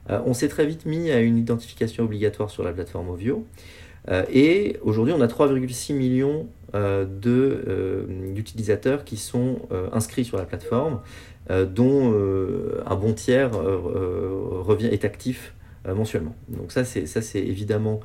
on 0.09 0.33
s'est 0.33 0.49
très 0.49 0.65
vite 0.67 0.87
mis 0.87 1.11
à 1.11 1.21
une 1.21 1.37
identification 1.37 2.05
obligatoire 2.05 2.49
sur 2.51 2.63
la 2.63 2.73
plateforme 2.73 3.11
Ovio. 3.11 3.45
et 4.33 4.79
aujourd'hui, 4.83 5.13
on 5.15 5.21
a 5.21 5.27
3,6 5.27 5.95
millions 5.95 6.47
d'utilisateurs 8.35 9.05
qui 9.05 9.19
sont 9.19 9.61
inscrits 9.93 10.25
sur 10.25 10.39
la 10.39 10.45
plateforme. 10.45 11.01
Euh, 11.51 11.65
dont 11.65 12.13
euh, 12.15 12.83
un 12.87 12.95
bon 12.95 13.13
tiers 13.13 13.51
euh, 13.55 13.81
revient, 14.61 14.87
est 14.87 15.05
actif 15.05 15.55
mensuellement. 15.85 16.37
Donc 16.49 16.71
ça, 16.71 16.85
c'est, 16.85 17.07
ça, 17.07 17.21
c'est 17.21 17.41
évidemment 17.41 17.99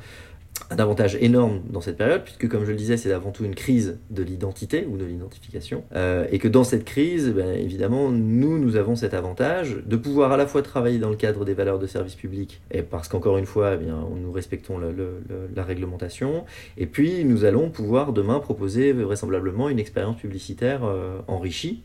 un 0.72 0.78
avantage 0.78 1.16
énorme 1.22 1.62
dans 1.70 1.82
cette 1.82 1.98
période, 1.98 2.24
puisque 2.24 2.48
comme 2.50 2.66
je 2.66 2.72
le 2.72 2.76
disais, 2.76 2.98
c'est 2.98 3.12
avant 3.12 3.30
tout 3.30 3.46
une 3.46 3.54
crise 3.54 4.00
de 4.10 4.24
l'identité 4.24 4.88
ou 4.90 4.98
de 4.98 5.06
l'identification, 5.06 5.84
et 6.32 6.40
que 6.40 6.48
dans 6.48 6.64
cette 6.64 6.84
crise, 6.84 7.30
ben, 7.30 7.54
évidemment, 7.54 8.10
nous, 8.10 8.58
nous 8.58 8.76
avons 8.76 8.96
cet 8.96 9.14
avantage 9.14 9.78
de 9.86 9.96
pouvoir 9.96 10.32
à 10.32 10.38
la 10.38 10.48
fois 10.48 10.64
travailler 10.64 10.98
dans 10.98 11.12
le 11.12 11.16
cadre 11.16 11.46
des 11.46 11.54
valeurs 11.54 11.78
de 11.78 11.86
service 11.86 12.16
public, 12.16 12.60
et 12.72 12.82
parce 12.82 13.08
qu'encore 13.08 13.38
une 13.38 13.46
fois, 13.46 13.76
eh 13.76 13.78
bien, 13.78 14.04
nous 14.20 14.32
respectons 14.32 14.80
la 14.80 15.64
réglementation, 15.64 16.46
et 16.78 16.88
puis 16.88 17.24
nous 17.24 17.46
allons 17.46 17.70
pouvoir 17.70 18.12
demain 18.12 18.40
proposer 18.40 18.94
vraisemblablement 18.94 19.70
une 19.70 19.78
expérience 19.78 20.18
publicitaire 20.18 20.82
enrichie 21.28 21.84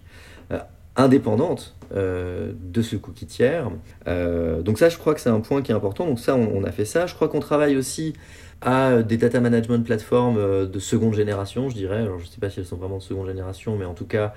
indépendante 0.96 1.74
euh, 1.94 2.52
de 2.58 2.82
ce 2.82 2.96
cookie 2.96 3.26
tiers. 3.26 3.70
Euh, 4.06 4.62
donc 4.62 4.78
ça, 4.78 4.88
je 4.88 4.98
crois 4.98 5.14
que 5.14 5.20
c'est 5.20 5.30
un 5.30 5.40
point 5.40 5.62
qui 5.62 5.72
est 5.72 5.74
important. 5.74 6.06
Donc 6.06 6.20
ça, 6.20 6.36
on, 6.36 6.64
a 6.64 6.72
fait 6.72 6.84
ça. 6.84 7.06
Je 7.06 7.14
crois 7.14 7.28
qu'on 7.28 7.40
travaille 7.40 7.76
aussi 7.76 8.14
à 8.60 9.02
des 9.02 9.16
data 9.16 9.40
management 9.40 9.84
plateformes 9.84 10.38
euh, 10.38 10.66
de 10.66 10.78
seconde 10.78 11.14
génération, 11.14 11.68
je 11.68 11.74
dirais. 11.74 12.02
Alors 12.02 12.18
je 12.18 12.24
ne 12.24 12.30
sais 12.30 12.40
pas 12.40 12.50
si 12.50 12.60
elles 12.60 12.66
sont 12.66 12.76
vraiment 12.76 12.98
de 12.98 13.02
seconde 13.02 13.26
génération, 13.26 13.76
mais 13.76 13.84
en 13.84 13.94
tout 13.94 14.06
cas 14.06 14.34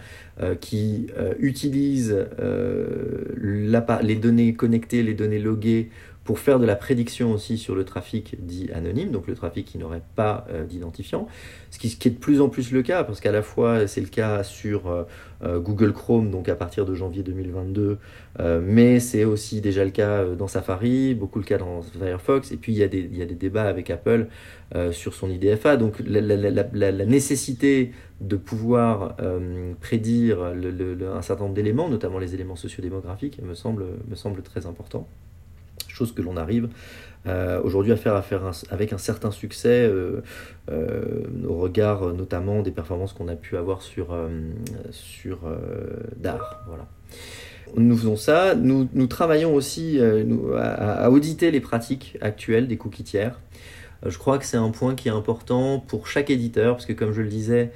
qui 0.59 1.07
utilisent 1.39 2.25
les 3.38 4.15
données 4.15 4.53
connectées, 4.53 5.03
les 5.03 5.13
données 5.13 5.39
loguées 5.39 5.89
pour 6.25 6.39
faire 6.39 6.60
de 6.60 6.65
la 6.65 6.75
prédiction 6.75 7.32
aussi 7.32 7.58
sur 7.60 7.75
le 7.75 7.86
trafic 7.86 8.36
dit 8.44 8.67
anonyme, 8.74 9.12
donc 9.12 9.27
le 9.27 9.36
trafic 9.36 9.65
qui 9.65 9.77
n'aurait 9.77 10.01
pas 10.15 10.48
euh, 10.50 10.65
d'identifiant, 10.65 11.27
ce 11.70 11.77
qui, 11.77 11.88
est 11.88 12.10
de 12.10 12.17
plus 12.17 12.41
en 12.41 12.50
plus 12.50 12.72
le 12.72 12.82
cas, 12.82 13.03
parce 13.03 13.22
qu'à 13.22 13.32
la 13.32 13.44
fois 13.44 13.86
c'est 13.86 14.01
le 14.01 14.08
cas 14.08 14.41
sur 14.41 14.88
euh, 14.88 15.03
euh, 15.44 15.60
Google 15.60 15.94
Chrome, 15.94 16.32
donc 16.32 16.50
à 16.50 16.55
partir 16.55 16.84
de 16.86 16.96
janvier 16.96 17.22
2022, 17.22 18.00
mais 18.62 19.00
c'est 19.00 19.24
aussi 19.24 19.62
déjà 19.62 19.86
le 19.86 19.91
cas 19.91 20.25
dans 20.25 20.48
Safari, 20.48 21.13
beaucoup 21.13 21.39
le 21.39 21.46
cas 21.46 21.60
dans 21.60 21.84
Firefox, 21.84 22.51
et 22.51 22.58
puis 22.58 22.74
il 22.74 22.77
y 22.79 22.84
a 22.84 22.88
des, 22.88 23.36
débats 23.36 23.63
avec 23.63 23.89
Apple 23.89 24.27
sur 24.91 25.13
son 25.13 25.29
IDFA, 25.29 25.77
donc 25.77 26.01
la, 26.05 26.20
la, 26.22 27.05
nécessité 27.05 27.94
de 28.20 28.36
pouvoir 28.36 29.15
prédire 29.79 30.44
un 30.44 31.22
certain 31.22 31.44
nombre 31.44 31.55
d'éléments, 31.55 31.88
notamment 31.88 32.20
les 32.20 32.34
éléments 32.34 32.58
sociodémographiques, 32.58 33.41
me 33.41 33.53
semble, 33.53 33.86
me 34.10 34.15
semble 34.15 34.41
très 34.41 34.65
important 34.65 35.08
chose 35.95 36.13
que 36.13 36.21
l'on 36.21 36.37
arrive 36.37 36.69
euh, 37.27 37.59
aujourd'hui 37.63 37.91
à 37.91 37.97
faire, 37.97 38.13
à 38.13 38.23
avec 38.69 38.93
un 38.93 38.99
certain 38.99 39.31
succès 39.31 39.87
euh, 39.89 40.21
euh, 40.69 41.23
au 41.47 41.55
regard 41.55 42.13
notamment 42.13 42.61
des 42.61 42.69
performances 42.69 43.13
qu'on 43.13 43.27
a 43.29 43.35
pu 43.35 43.57
avoir 43.57 43.81
sur, 43.81 44.15
sur 44.91 45.39
DAR. 46.17 46.63
Voilà. 46.67 46.85
Nous 47.75 47.97
faisons 47.97 48.15
ça, 48.15 48.53
nous, 48.53 48.87
nous 48.93 49.07
travaillons 49.07 49.55
aussi 49.55 49.99
à, 50.55 51.09
auditer 51.09 51.49
les 51.49 51.59
pratiques 51.59 52.17
actuelles 52.21 52.67
des 52.67 52.77
cookies 52.77 53.03
tiers. 53.03 53.39
je 54.05 54.17
crois 54.19 54.37
que 54.37 54.45
c'est 54.45 54.57
un 54.57 54.69
point 54.69 54.93
qui 54.93 55.07
est 55.07 55.11
important 55.11 55.79
pour 55.79 56.07
chaque 56.07 56.29
éditeur, 56.29 56.75
parce 56.75 56.85
que 56.85 56.93
comme 56.93 57.11
je 57.11 57.21
le 57.21 57.27
disais, 57.27 57.71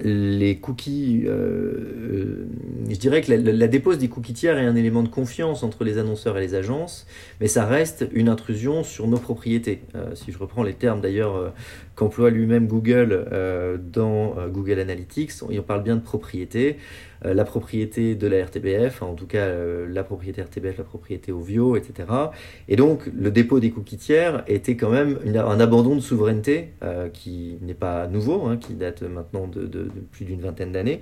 les 0.00 0.56
cookies, 0.56 1.24
euh, 1.26 2.46
je 2.88 2.96
dirais 2.96 3.20
que 3.22 3.32
la, 3.32 3.68
dépose 3.68 3.98
des 3.98 4.08
cookies 4.08 4.32
tiers 4.32 4.58
est 4.58 4.66
un 4.66 4.76
élément 4.76 5.02
de 5.02 5.08
confiance 5.08 5.62
entre 5.62 5.84
les 5.84 5.98
annonceurs 5.98 6.36
et 6.38 6.40
les 6.40 6.54
agences, 6.54 7.06
mais 7.40 7.46
ça 7.46 7.64
reste 7.64 8.06
une 8.12 8.28
intrusion 8.28 8.84
sur 8.84 9.06
nos 9.06 9.18
propriétés. 9.18 9.82
si 10.14 10.32
je 10.32 10.38
reprends 10.38 10.62
les 10.62 10.74
termes 10.74 11.00
d'ailleurs 11.00 11.52
qu'emploie 11.94 12.30
lui-même 12.30 12.66
Google 12.66 13.26
dans 13.92 14.34
Google 14.48 14.78
Analytics, 14.80 15.32
on, 15.42 15.56
on 15.56 15.62
parle 15.62 15.82
bien 15.82 15.96
de 15.96 16.02
propriété. 16.02 16.78
Euh, 17.24 17.34
la 17.34 17.44
propriété 17.44 18.14
de 18.14 18.26
la 18.26 18.44
RTBF, 18.44 19.02
en 19.02 19.14
tout 19.14 19.26
cas 19.26 19.38
euh, 19.38 19.86
la 19.88 20.04
propriété 20.04 20.42
RTBF, 20.42 20.78
la 20.78 20.84
propriété 20.84 21.32
OVIO, 21.32 21.76
etc. 21.76 22.08
Et 22.68 22.76
donc 22.76 23.10
le 23.14 23.30
dépôt 23.30 23.60
des 23.60 23.70
cookies 23.70 23.96
tiers 23.96 24.44
était 24.46 24.76
quand 24.76 24.90
même 24.90 25.18
un 25.24 25.60
abandon 25.60 25.94
de 25.94 26.00
souveraineté 26.00 26.70
euh, 26.82 27.08
qui 27.08 27.58
n'est 27.62 27.74
pas 27.74 28.06
nouveau, 28.08 28.46
hein, 28.46 28.56
qui 28.56 28.74
date 28.74 29.02
maintenant 29.02 29.46
de, 29.46 29.90
plus 30.12 30.24
d'une 30.24 30.40
vingtaine 30.40 30.72
d'années, 30.72 31.00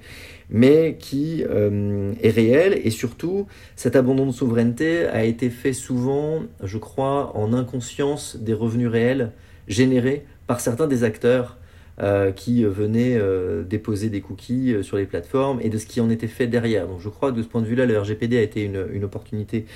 mais 0.51 0.97
qui 0.99 1.43
est 1.43 2.31
réel 2.31 2.81
et 2.83 2.91
surtout 2.91 3.47
cet 3.77 3.97
abandon 3.97 4.27
de 4.27 4.33
souveraineté 4.33 5.07
a 5.07 5.25
été 5.25 5.51
fait 5.51 5.73
souvent, 5.73 6.43
je 6.63 6.79
crois, 6.79 7.37
en 7.37 7.53
inconscience 7.53 8.37
des 8.37 8.55
revenus 8.55 8.89
réels 8.89 9.33
générés 9.69 10.25
par 10.47 10.61
certains 10.61 10.87
des 10.87 11.05
acteurs 11.05 11.59
euh, 12.01 12.33
qui 12.33 12.65
venaient 12.65 13.19
euh, 13.19 13.65
déposer 13.65 14.09
des 14.09 14.23
cookies 14.23 14.73
euh, 14.73 14.83
sur 14.83 14.97
les 14.97 15.05
plateformes 15.05 15.61
et 15.61 15.69
de 15.69 15.77
ce 15.77 15.85
qui 15.85 16.01
en 16.01 16.09
était 16.09 16.27
fait 16.27 16.47
derrière. 16.47 16.89
Donc 16.89 17.01
je 17.01 17.11
crois 17.11 17.33
que 17.33 17.37
de 17.37 17.43
ce 17.43 17.47
point 17.47 17.61
de 17.61 17.67
vue-là, 17.67 17.85
le 17.85 17.99
RGPD 17.99 18.39
a 18.39 18.41
été 18.41 18.63
une, 18.63 19.05
opportunité 19.05 19.67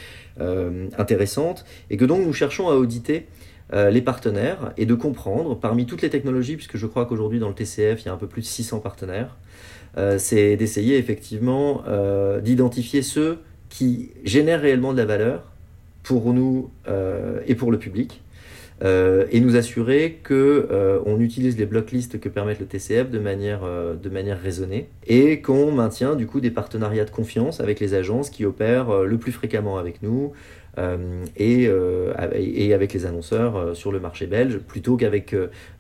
intéressante 0.99 1.67
et 1.91 1.99
que 1.99 2.07
donc 2.07 2.25
nous 2.25 2.33
cherchons 2.33 2.69
à 2.69 2.75
auditer 2.75 3.27
les 3.73 4.01
partenaires 4.01 4.73
et 4.77 4.87
de 4.87 4.95
comprendre 4.95 5.59
parmi 5.59 5.85
toutes 5.85 6.01
les 6.03 6.11
technologies, 6.11 6.57
puisque 6.57 6.77
je 6.77 6.87
crois 6.87 7.07
qu'aujourd'hui 7.07 7.39
dans 7.39 7.49
le 7.49 7.55
TCF 7.55 8.03
il 8.03 8.07
y 8.07 8.09
a 8.09 8.13
un 8.13 8.17
peu 8.17 8.29
plus 8.29 8.43
de 8.43 8.47
600 8.47 8.79
partenaires, 8.81 9.37
c'est 10.19 10.57
d'essayer 10.57 10.97
effectivement 10.97 11.83
d'identifier 12.43 13.03
ceux 13.03 13.39
qui 13.69 14.11
génèrent 14.25 14.61
réellement 14.61 14.93
de 14.93 14.99
la 14.99 15.07
valeur 15.07 15.51
pour 16.03 16.33
nous 16.33 16.71
et 17.47 17.55
pour 17.55 17.73
le 17.73 17.79
public 17.79 18.23
euh, 18.23 18.26
et 18.83 19.41
nous 19.41 19.57
assurer 19.57 20.21
que 20.23 20.69
euh, 20.71 21.01
on 21.07 21.21
utilise 21.21 21.57
les 21.57 21.67
blocklists 21.67 22.21
que 22.21 22.29
permettent 22.29 22.61
le 22.61 22.67
TCF 22.67 23.11
de 23.11 23.19
manière, 23.19 23.65
euh, 23.65 23.95
de 23.95 24.09
manière 24.09 24.41
raisonnée 24.41 24.89
et 25.07 25.41
qu'on 25.41 25.73
maintient 25.73 26.15
du 26.15 26.27
coup 26.27 26.41
des 26.41 26.51
partenariats 26.51 27.05
de 27.05 27.11
confiance 27.11 27.61
avec 27.61 27.81
les 27.81 27.95
agences 27.95 28.29
qui 28.29 28.45
opèrent 28.45 29.03
le 29.03 29.19
plus 29.19 29.33
fréquemment 29.33 29.79
avec 29.79 30.03
nous, 30.03 30.33
euh, 30.35 30.35
euh, 30.35 30.66
et, 31.37 31.71
et, 32.35 32.75
avec 32.75 32.93
les 32.93 33.07
annonceurs 33.07 33.57
euh, 33.57 33.75
sur 33.75 33.93
le 33.93 34.01
marché 34.01 34.27
belge, 34.27 34.59
plutôt 34.59 34.97
qu'avec 34.97 35.35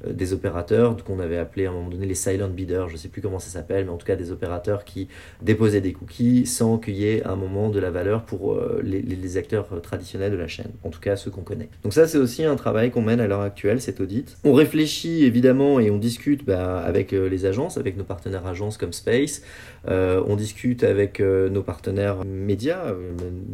des 0.06 0.32
opérateurs 0.32 0.96
qu'on 1.04 1.20
avait 1.20 1.36
appelés 1.36 1.66
à 1.66 1.70
un 1.70 1.72
moment 1.72 1.90
donné 1.90 2.06
les 2.06 2.14
silent 2.14 2.48
bidders, 2.48 2.88
je 2.88 2.94
ne 2.94 2.98
sais 2.98 3.08
plus 3.08 3.20
comment 3.20 3.38
ça 3.38 3.50
s'appelle, 3.50 3.84
mais 3.84 3.90
en 3.90 3.96
tout 3.96 4.06
cas 4.06 4.16
des 4.16 4.32
opérateurs 4.32 4.84
qui 4.84 5.08
déposaient 5.42 5.80
des 5.80 5.92
cookies 5.92 6.46
sans 6.46 6.78
qu'il 6.78 6.94
y 6.94 7.06
ait 7.06 7.24
un 7.24 7.36
moment 7.36 7.68
de 7.68 7.78
la 7.78 7.90
valeur 7.90 8.24
pour 8.24 8.58
les, 8.82 9.02
les, 9.02 9.36
acteurs 9.36 9.68
traditionnels 9.82 10.32
de 10.32 10.36
la 10.36 10.46
chaîne, 10.46 10.70
en 10.82 10.90
tout 10.90 11.00
cas 11.00 11.16
ceux 11.16 11.30
qu'on 11.30 11.42
connaît. 11.42 11.68
Donc 11.82 11.92
ça 11.92 12.06
c'est 12.06 12.18
aussi 12.18 12.44
un 12.44 12.56
travail 12.56 12.90
qu'on 12.90 13.02
mène 13.02 13.20
à 13.20 13.26
l'heure 13.26 13.40
actuelle, 13.40 13.80
cet 13.80 14.00
audit. 14.00 14.36
On 14.44 14.52
réfléchit 14.52 15.24
évidemment 15.24 15.78
et 15.80 15.90
on 15.90 15.98
discute 15.98 16.44
bah, 16.44 16.78
avec 16.78 17.12
les 17.12 17.44
agences, 17.44 17.76
avec 17.76 17.96
nos 17.96 18.04
partenaires 18.04 18.46
agences 18.46 18.78
comme 18.78 18.92
Space, 18.92 19.42
on 19.86 20.36
discute 20.36 20.84
avec 20.84 21.20
nos 21.20 21.62
partenaires 21.62 22.24
médias, 22.24 22.94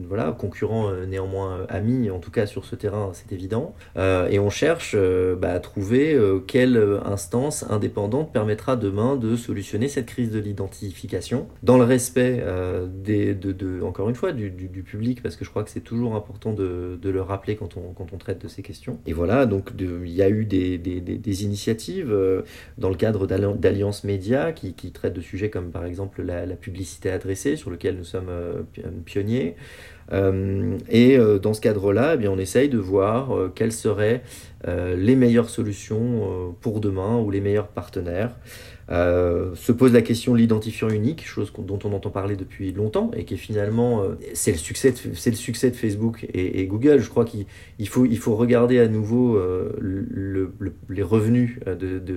voilà, 0.08 0.32
concurrents 0.38 0.92
néanmoins 1.06 1.31
euh, 1.34 1.64
amis, 1.68 2.10
en 2.10 2.18
tout 2.18 2.30
cas 2.30 2.46
sur 2.46 2.64
ce 2.64 2.76
terrain, 2.76 3.10
c'est 3.12 3.32
évident. 3.32 3.74
Euh, 3.96 4.28
et 4.28 4.38
on 4.38 4.50
cherche 4.50 4.94
euh, 4.96 5.36
bah, 5.36 5.52
à 5.52 5.60
trouver 5.60 6.18
quelle 6.46 6.76
instance 7.04 7.64
indépendante 7.70 8.32
permettra 8.32 8.76
demain 8.76 9.16
de 9.16 9.36
solutionner 9.36 9.88
cette 9.88 10.06
crise 10.06 10.30
de 10.30 10.38
l'identification 10.38 11.48
dans 11.62 11.78
le 11.78 11.84
respect 11.84 12.42
de, 12.42 13.82
encore 13.82 14.08
une 14.08 14.14
fois, 14.14 14.32
du, 14.32 14.50
public, 14.84 15.22
parce 15.22 15.36
que 15.36 15.44
je 15.44 15.50
crois 15.50 15.64
que 15.64 15.70
c'est 15.70 15.80
toujours 15.80 16.14
important 16.14 16.52
de, 16.52 16.98
le 17.02 17.22
rappeler 17.22 17.56
quand 17.56 17.76
on, 17.76 17.92
quand 17.92 18.12
on 18.12 18.16
traite 18.16 18.40
de 18.42 18.48
ces 18.48 18.62
questions. 18.62 18.98
Et 19.06 19.12
voilà, 19.12 19.46
donc 19.46 19.70
il 19.78 20.08
y 20.08 20.22
a 20.22 20.28
eu 20.28 20.44
des, 20.44 21.44
initiatives 21.44 22.14
dans 22.78 22.88
le 22.88 22.96
cadre 22.96 23.26
d'alliances 23.26 24.04
médias 24.04 24.52
qui, 24.52 24.74
qui, 24.74 24.92
traitent 24.92 25.14
de 25.14 25.20
sujets 25.20 25.50
comme 25.50 25.70
par 25.70 25.84
exemple 25.84 26.22
la, 26.22 26.46
la 26.46 26.56
publicité 26.56 27.10
adressée, 27.10 27.56
sur 27.56 27.70
lequel 27.70 27.96
nous 27.96 28.04
sommes 28.04 28.30
pionniers. 29.04 29.56
Euh, 30.12 30.78
et 30.88 31.16
euh, 31.16 31.38
dans 31.38 31.54
ce 31.54 31.60
cadre-là, 31.60 32.16
eh 32.20 32.28
on 32.28 32.38
essaye 32.38 32.68
de 32.68 32.78
voir 32.78 33.36
euh, 33.36 33.52
quelles 33.54 33.72
seraient 33.72 34.22
les 34.64 35.16
meilleures 35.16 35.50
solutions 35.50 36.54
pour 36.60 36.78
demain 36.78 37.18
ou 37.18 37.32
les 37.32 37.40
meilleurs 37.40 37.66
partenaires. 37.66 38.30
se 38.88 39.72
pose 39.72 39.92
la 39.92 40.02
question 40.02 40.34
de 40.34 40.38
l'identifiant 40.38 40.88
unique, 40.88 41.26
chose 41.26 41.52
dont 41.58 41.80
on 41.82 41.92
entend 41.92 42.10
parler 42.10 42.36
depuis 42.36 42.70
longtemps 42.70 43.10
et 43.16 43.24
qui 43.24 43.34
est 43.34 43.38
finalement 43.38 44.04
c'est 44.34 44.52
le 44.52 44.58
succès 44.58 44.94
le 45.04 45.34
succès 45.34 45.68
de 45.72 45.74
Facebook 45.74 46.28
et, 46.32 46.64
Google. 46.66 47.00
Je 47.00 47.08
crois 47.08 47.24
qu'il 47.24 47.88
faut 47.88 48.36
regarder 48.36 48.78
à 48.78 48.86
nouveau 48.86 49.36
les 49.80 51.02
revenus 51.02 51.58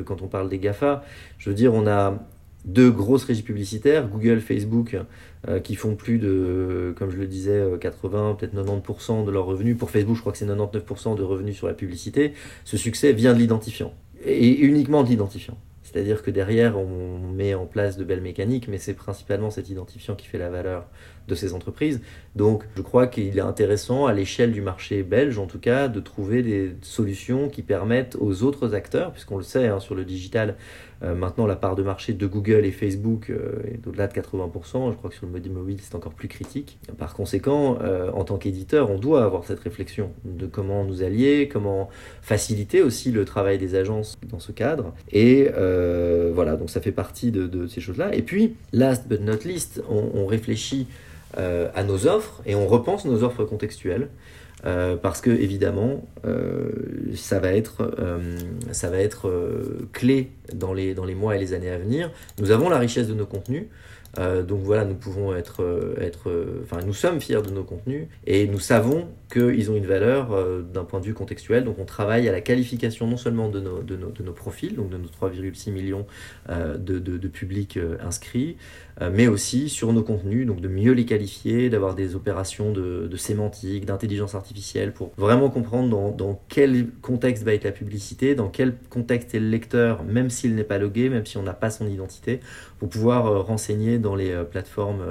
quand 0.05 0.21
on 0.21 0.27
parle 0.27 0.47
des 0.47 0.59
Gafa. 0.59 1.03
Je 1.39 1.49
veux 1.49 1.55
dire, 1.55 1.73
on 1.73 1.87
a 1.87 2.27
deux 2.65 2.91
grosses 2.91 3.23
régies 3.23 3.43
publicitaires, 3.43 4.07
Google, 4.07 4.39
Facebook, 4.39 4.97
euh, 5.47 5.59
qui 5.59 5.75
font 5.75 5.95
plus 5.95 6.17
de, 6.17 6.93
comme 6.97 7.11
je 7.11 7.17
le 7.17 7.27
disais, 7.27 7.63
80, 7.79 8.31
euh, 8.31 8.33
peut-être 8.33 8.55
90% 8.55 9.25
de 9.25 9.31
leurs 9.31 9.45
revenus. 9.45 9.77
Pour 9.77 9.91
Facebook, 9.91 10.15
je 10.15 10.21
crois 10.21 10.31
que 10.31 10.37
c'est 10.37 10.45
99% 10.45 11.15
de 11.15 11.23
revenus 11.23 11.55
sur 11.55 11.67
la 11.67 11.73
publicité. 11.73 12.33
Ce 12.63 12.77
succès 12.77 13.13
vient 13.13 13.33
de 13.33 13.39
l'identifiant, 13.39 13.93
et 14.25 14.59
uniquement 14.59 15.03
de 15.03 15.09
l'identifiant. 15.09 15.57
C'est-à-dire 15.95 16.23
que 16.23 16.31
derrière, 16.31 16.77
on 16.77 17.19
met 17.31 17.53
en 17.53 17.65
place 17.65 17.95
de 17.95 18.03
belles 18.03 18.21
mécaniques, 18.21 18.67
mais 18.67 18.79
c'est 18.79 18.95
principalement 18.95 19.49
cet 19.49 19.69
identifiant 19.69 20.15
qui 20.15 20.27
fait 20.27 20.39
la 20.39 20.49
valeur 20.49 20.87
de 21.27 21.35
ces 21.35 21.53
entreprises. 21.53 22.01
Donc 22.35 22.65
je 22.75 22.81
crois 22.81 23.07
qu'il 23.07 23.37
est 23.37 23.41
intéressant, 23.41 24.05
à 24.05 24.13
l'échelle 24.13 24.51
du 24.51 24.61
marché 24.61 25.03
belge 25.03 25.37
en 25.37 25.45
tout 25.45 25.59
cas, 25.59 25.87
de 25.87 25.99
trouver 25.99 26.41
des 26.41 26.75
solutions 26.81 27.49
qui 27.49 27.61
permettent 27.61 28.17
aux 28.19 28.43
autres 28.43 28.73
acteurs, 28.73 29.11
puisqu'on 29.11 29.37
le 29.37 29.43
sait, 29.43 29.67
hein, 29.67 29.79
sur 29.79 29.95
le 29.95 30.03
digital, 30.03 30.55
maintenant 31.01 31.45
la 31.45 31.55
part 31.55 31.75
de 31.75 31.83
marché 31.83 32.13
de 32.13 32.27
Google 32.27 32.65
et 32.65 32.71
Facebook 32.71 33.29
euh, 33.29 33.61
est 33.65 33.85
au-delà 33.87 34.07
de 34.07 34.13
80%, 34.13 34.91
je 34.91 34.95
crois 34.95 35.09
que 35.09 35.15
sur 35.15 35.25
le 35.25 35.31
mode 35.31 35.47
mobile 35.51 35.77
c'est 35.81 35.95
encore 35.95 36.13
plus 36.13 36.27
critique. 36.27 36.77
Par 36.97 37.13
conséquent, 37.13 37.77
euh, 37.81 38.11
en 38.11 38.23
tant 38.23 38.37
qu'éditeur, 38.37 38.89
on 38.89 38.97
doit 38.97 39.23
avoir 39.23 39.43
cette 39.45 39.59
réflexion 39.59 40.11
de 40.23 40.45
comment 40.45 40.83
nous 40.83 41.03
allier, 41.03 41.49
comment 41.51 41.89
faciliter 42.21 42.81
aussi 42.81 43.11
le 43.11 43.25
travail 43.25 43.57
des 43.57 43.75
agences 43.75 44.17
dans 44.27 44.39
ce 44.39 44.51
cadre. 44.51 44.93
Et 45.11 45.49
voilà, 46.33 46.55
donc 46.55 46.69
ça 46.69 46.81
fait 46.81 46.91
partie 46.91 47.31
de, 47.31 47.67
ces 47.67 47.81
choses-là. 47.81 48.13
Et 48.13 48.21
puis, 48.21 48.55
last 48.73 49.07
but 49.07 49.21
not 49.21 49.43
least, 49.45 49.81
on 49.89 50.25
réfléchit 50.25 50.87
euh, 50.87 51.04
à 51.37 51.83
nos 51.83 52.07
offres 52.07 52.41
et 52.45 52.55
on 52.55 52.67
repense 52.67 53.05
nos 53.05 53.23
offres 53.23 53.43
contextuelles. 53.43 54.09
Euh, 54.65 54.95
parce 54.95 55.21
que 55.21 55.29
évidemment 55.29 56.03
euh, 56.25 56.71
ça 57.13 57.37
va 57.39 57.51
être, 57.51 57.91
ça 58.71 58.89
va 58.89 58.97
être 58.97 59.31
clé 59.93 60.31
dans 60.53 60.73
les, 60.73 60.95
dans 60.95 61.05
les 61.05 61.13
mois 61.13 61.35
et 61.35 61.39
les 61.39 61.53
années 61.53 61.69
à 61.69 61.77
venir. 61.77 62.09
Nous 62.39 62.51
avons 62.51 62.69
la 62.69 62.79
richesse 62.79 63.07
de 63.07 63.13
nos 63.13 63.25
contenus, 63.25 63.65
donc 64.17 64.61
voilà, 64.61 64.85
nous 64.85 64.95
pouvons 64.95 65.35
être, 65.35 65.95
être, 65.99 66.31
enfin 66.63 66.79
nous 66.83 66.93
sommes 66.93 67.19
fiers 67.19 67.41
de 67.41 67.51
nos 67.51 67.63
contenus 67.63 68.07
et 68.25 68.47
nous 68.47 68.59
savons 68.59 69.07
qu'ils 69.37 69.71
ont 69.71 69.75
une 69.75 69.85
valeur 69.85 70.29
d'un 70.63 70.83
point 70.83 70.99
de 70.99 71.05
vue 71.05 71.13
contextuel. 71.13 71.63
Donc 71.63 71.79
on 71.79 71.85
travaille 71.85 72.27
à 72.29 72.31
la 72.31 72.41
qualification 72.41 73.07
non 73.07 73.17
seulement 73.17 73.49
de 73.49 73.59
nos, 73.59 74.33
profils, 74.33 74.75
donc 74.75 74.89
de 74.89 74.97
nos 74.97 75.07
3,6 75.07 75.71
millions 75.71 76.05
de, 76.49 76.99
de, 76.99 77.27
publics 77.27 77.79
inscrits, 78.01 78.57
euh, 79.01 79.09
mais 79.13 79.27
aussi 79.27 79.67
sur 79.67 79.91
nos 79.91 80.03
contenus, 80.03 80.47
donc 80.47 80.61
de 80.61 80.69
mieux 80.69 80.93
les 80.93 81.05
qualifier, 81.05 81.69
d'avoir 81.69 81.95
des 81.95 82.15
opérations 82.15 82.71
de, 82.71 83.13
sémantique, 83.17 83.85
d'intelligence 83.85 84.35
artificielle 84.35 84.93
pour 84.93 85.11
vraiment 85.17 85.49
comprendre 85.49 85.89
dans, 85.89 86.11
dans, 86.11 86.41
quel 86.47 86.87
contexte 87.01 87.43
va 87.43 87.53
être 87.53 87.65
la 87.65 87.73
publicité, 87.73 88.35
dans 88.35 88.47
quel 88.47 88.75
contexte 88.89 89.35
est 89.35 89.39
le 89.39 89.49
lecteur, 89.49 90.03
même 90.03 90.29
s'il 90.29 90.55
n'est 90.55 90.63
pas 90.63 90.77
logué, 90.77 91.09
même 91.09 91.25
si 91.25 91.37
on 91.37 91.43
n'a 91.43 91.53
pas 91.53 91.69
son 91.69 91.87
identité, 91.87 92.39
pour 92.79 92.87
pouvoir 92.87 93.27
euh, 93.27 93.41
renseigner 93.41 93.99
dans 93.99 94.15
les 94.15 94.31
euh, 94.31 94.43
plateformes 94.43 95.03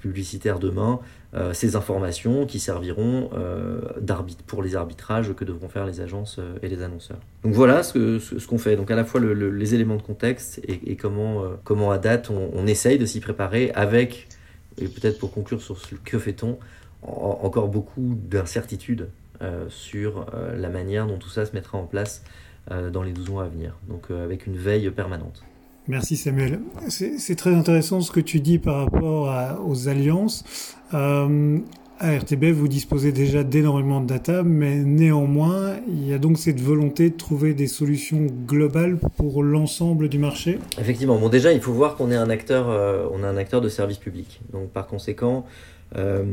publicitaires 0.00 0.58
demain 0.58 1.00
euh, 1.34 1.54
ces 1.54 1.76
informations 1.76 2.44
qui 2.44 2.60
serviront 2.60 3.30
euh, 3.32 3.80
pour 4.46 4.62
les 4.62 4.76
arbitrages 4.76 5.32
que 5.32 5.46
devront 5.46 5.70
faire 5.70 5.86
les 5.86 6.02
agences 6.02 6.36
euh, 6.38 6.58
et 6.62 6.68
les 6.68 6.82
annonceurs. 6.82 7.20
Donc 7.42 7.54
voilà 7.54 7.82
ce, 7.82 8.46
qu'on 8.46 8.58
fait. 8.58 8.76
Donc 8.76 8.90
à 8.90 8.96
la 8.96 9.06
fois 9.06 9.18
les 9.18 9.74
éléments 9.74 9.96
de 9.96 10.02
contexte 10.02 10.60
et, 10.68 10.96
comment, 10.96 11.44
comment 11.64 11.90
à 11.90 11.96
date 11.96 12.30
on, 12.30 12.66
essaye 12.66 12.98
de 12.98 13.06
s'y 13.06 13.20
préparer 13.20 13.70
avec, 13.74 14.28
et 14.76 14.88
peut-être 14.88 15.18
pour 15.18 15.32
conclure 15.32 15.62
sur 15.62 15.78
ce 15.78 15.94
que 15.94 16.18
fait-on, 16.18 16.58
encore 17.02 17.68
beaucoup 17.68 18.14
d'incertitudes 18.14 19.08
sur 19.68 20.26
la 20.54 20.68
manière 20.68 21.06
dont 21.06 21.18
tout 21.18 21.28
ça 21.28 21.44
se 21.44 21.52
mettra 21.52 21.78
en 21.78 21.86
place 21.86 22.22
dans 22.70 23.02
les 23.02 23.12
12 23.12 23.30
mois 23.30 23.44
à 23.44 23.48
venir. 23.48 23.74
Donc 23.88 24.10
avec 24.10 24.46
une 24.46 24.56
veille 24.56 24.88
permanente. 24.90 25.42
Merci 25.88 26.16
Samuel. 26.16 26.60
C'est 26.88 27.36
très 27.36 27.54
intéressant 27.54 28.00
ce 28.00 28.12
que 28.12 28.20
tu 28.20 28.40
dis 28.40 28.58
par 28.58 28.84
rapport 28.84 29.32
aux 29.66 29.88
alliances. 29.88 30.44
Euh, 30.94 31.58
À 31.98 32.18
RTB, 32.18 32.46
vous 32.46 32.66
disposez 32.66 33.12
déjà 33.12 33.44
d'énormément 33.44 34.00
de 34.00 34.06
data, 34.06 34.42
mais 34.42 34.76
néanmoins, 34.78 35.76
il 35.86 36.08
y 36.08 36.12
a 36.12 36.18
donc 36.18 36.36
cette 36.36 36.60
volonté 36.60 37.10
de 37.10 37.16
trouver 37.16 37.54
des 37.54 37.68
solutions 37.68 38.26
globales 38.44 38.98
pour 39.16 39.44
l'ensemble 39.44 40.08
du 40.08 40.18
marché? 40.18 40.58
Effectivement. 40.80 41.16
Bon, 41.16 41.28
déjà, 41.28 41.52
il 41.52 41.60
faut 41.60 41.72
voir 41.72 41.94
qu'on 41.94 42.10
est 42.10 42.16
un 42.16 42.28
acteur, 42.28 42.68
euh, 42.68 43.06
on 43.12 43.22
est 43.22 43.26
un 43.26 43.36
acteur 43.36 43.60
de 43.60 43.68
service 43.68 43.98
public. 43.98 44.40
Donc, 44.52 44.70
par 44.70 44.88
conséquent, 44.88 45.44
euh, 45.96 46.24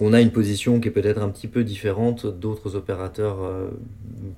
on 0.00 0.12
a 0.12 0.20
une 0.20 0.30
position 0.30 0.80
qui 0.80 0.88
est 0.88 0.90
peut-être 0.90 1.22
un 1.22 1.28
petit 1.28 1.48
peu 1.48 1.64
différente 1.64 2.26
d'autres 2.26 2.76
opérateurs 2.76 3.42
euh, 3.42 3.68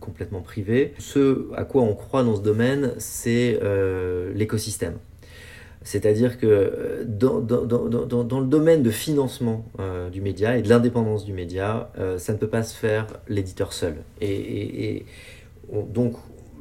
complètement 0.01 0.41
privés. 0.41 0.95
Ce 0.99 1.49
à 1.55 1.65
quoi 1.65 1.83
on 1.83 1.95
croit 1.95 2.23
dans 2.23 2.37
ce 2.37 2.43
domaine, 2.43 2.93
c'est 2.99 3.61
l'écosystème. 4.35 4.95
C'est-à-dire 5.83 6.39
que 6.39 6.47
euh, 6.47 7.05
dans, 7.07 8.41
le 8.41 8.47
domaine 8.47 8.83
de 8.83 8.91
financement 8.91 9.65
euh, 9.81 10.11
du 10.11 10.21
média 10.21 10.59
et 10.59 10.63
de 10.63 10.69
l'indépendance 10.69 11.25
du 11.25 11.33
média, 11.33 11.91
euh, 11.99 12.19
ça 12.19 12.35
ne 12.35 12.39
peut 12.39 12.49
pas 12.49 12.63
se 12.63 12.77
faire 12.77 13.07
l'éditeur 13.27 13.73
seul. 13.73 13.95
Et, 14.21 15.07
donc, 15.73 16.15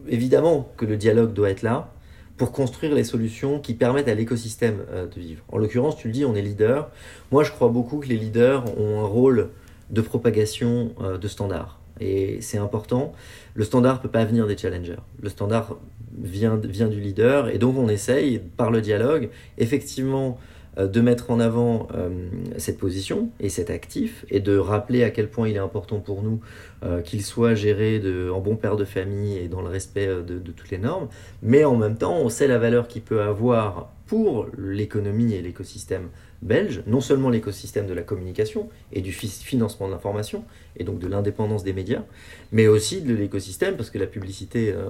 évidemment 0.08 0.70
que 0.78 0.86
le 0.86 0.96
dialogue 0.96 1.34
doit 1.34 1.50
être 1.50 1.62
là 1.62 1.92
pour 2.38 2.52
construire 2.52 2.94
les 2.94 3.04
solutions 3.04 3.60
qui 3.60 3.74
permettent 3.74 4.08
à 4.08 4.16
l'écosystème 4.16 4.78
de 4.94 5.20
vivre. 5.20 5.44
En 5.52 5.58
l'occurrence, 5.58 5.98
tu 5.98 6.08
le 6.08 6.14
dis, 6.14 6.24
on 6.24 6.36
est 6.36 6.42
leader. 6.42 6.90
Moi, 7.32 7.44
je 7.44 7.52
crois 7.52 7.70
beaucoup 7.70 7.98
que 7.98 8.08
les 8.08 8.18
leaders 8.18 8.64
ont 8.80 9.00
un 9.00 9.08
rôle 9.08 9.50
de 9.90 10.02
propagation 10.02 10.92
de 11.20 11.28
standards. 11.28 11.80
Et 12.00 12.40
c'est 12.42 12.58
important. 12.58 13.14
Le 13.54 13.64
standard 13.64 13.98
ne 13.98 14.02
peut 14.02 14.10
pas 14.10 14.26
venir 14.26 14.48
des 14.48 14.58
challengers. 14.58 15.02
Le 15.20 15.30
standard 15.30 15.78
vient, 16.18 16.56
vient 16.56 16.88
du 16.88 17.00
leader. 17.00 17.50
Et 17.50 17.58
donc 17.58 17.78
on 17.78 17.90
essaye, 17.90 18.40
par 18.40 18.72
le 18.72 18.82
dialogue, 18.82 19.30
effectivement 19.58 20.38
euh, 20.38 20.57
de 20.86 21.02
mettre 21.02 21.32
en 21.32 21.40
avant 21.40 21.88
euh, 21.96 22.10
cette 22.58 22.78
position 22.78 23.30
et 23.40 23.50
cet 23.50 23.70
actif 23.70 24.26
et 24.30 24.40
de 24.40 24.58
rappeler 24.58 25.04
à 25.04 25.10
quel 25.10 25.30
point 25.30 25.48
il 25.48 25.56
est 25.56 25.60
important 25.60 26.00
pour 26.00 26.22
nous 26.22 26.40
euh, 26.84 27.02
qu'il 27.02 27.24
soit 27.24 27.56
géré 27.56 28.02
en 28.32 28.40
bon 28.40 28.56
père 28.56 28.76
de 28.76 28.86
famille 28.86 29.38
et 29.38 29.48
dans 29.48 29.62
le 29.62 29.70
respect 29.70 30.08
de, 30.08 30.38
toutes 30.40 30.70
les 30.70 30.78
normes. 30.78 31.08
Mais 31.42 31.64
en 31.64 31.76
même 31.76 31.98
temps, 31.98 32.18
on 32.18 32.30
sait 32.30 32.48
la 32.48 32.60
valeur 32.60 32.88
qu'il 32.88 33.02
peut 33.02 33.22
avoir 33.22 33.92
pour 34.06 34.48
l'économie 34.58 35.34
et 35.34 35.42
l'écosystème 35.42 36.10
belge, 36.42 36.84
non 36.86 37.02
seulement 37.02 37.30
l'écosystème 37.30 37.88
de 37.88 37.94
la 37.94 38.04
communication 38.04 38.70
et 38.94 39.02
du 39.02 39.12
financement 39.12 39.88
de 39.88 39.94
l'information, 39.94 40.46
et 40.78 40.84
donc 40.84 41.00
de 41.00 41.08
l'indépendance 41.08 41.64
des 41.64 41.74
médias, 41.74 42.04
mais 42.52 42.68
aussi 42.68 43.02
de 43.02 43.14
l'écosystème, 43.14 43.76
parce 43.76 43.90
que 43.90 43.98
la 43.98 44.08
publicité 44.08 44.74
euh, 44.74 44.88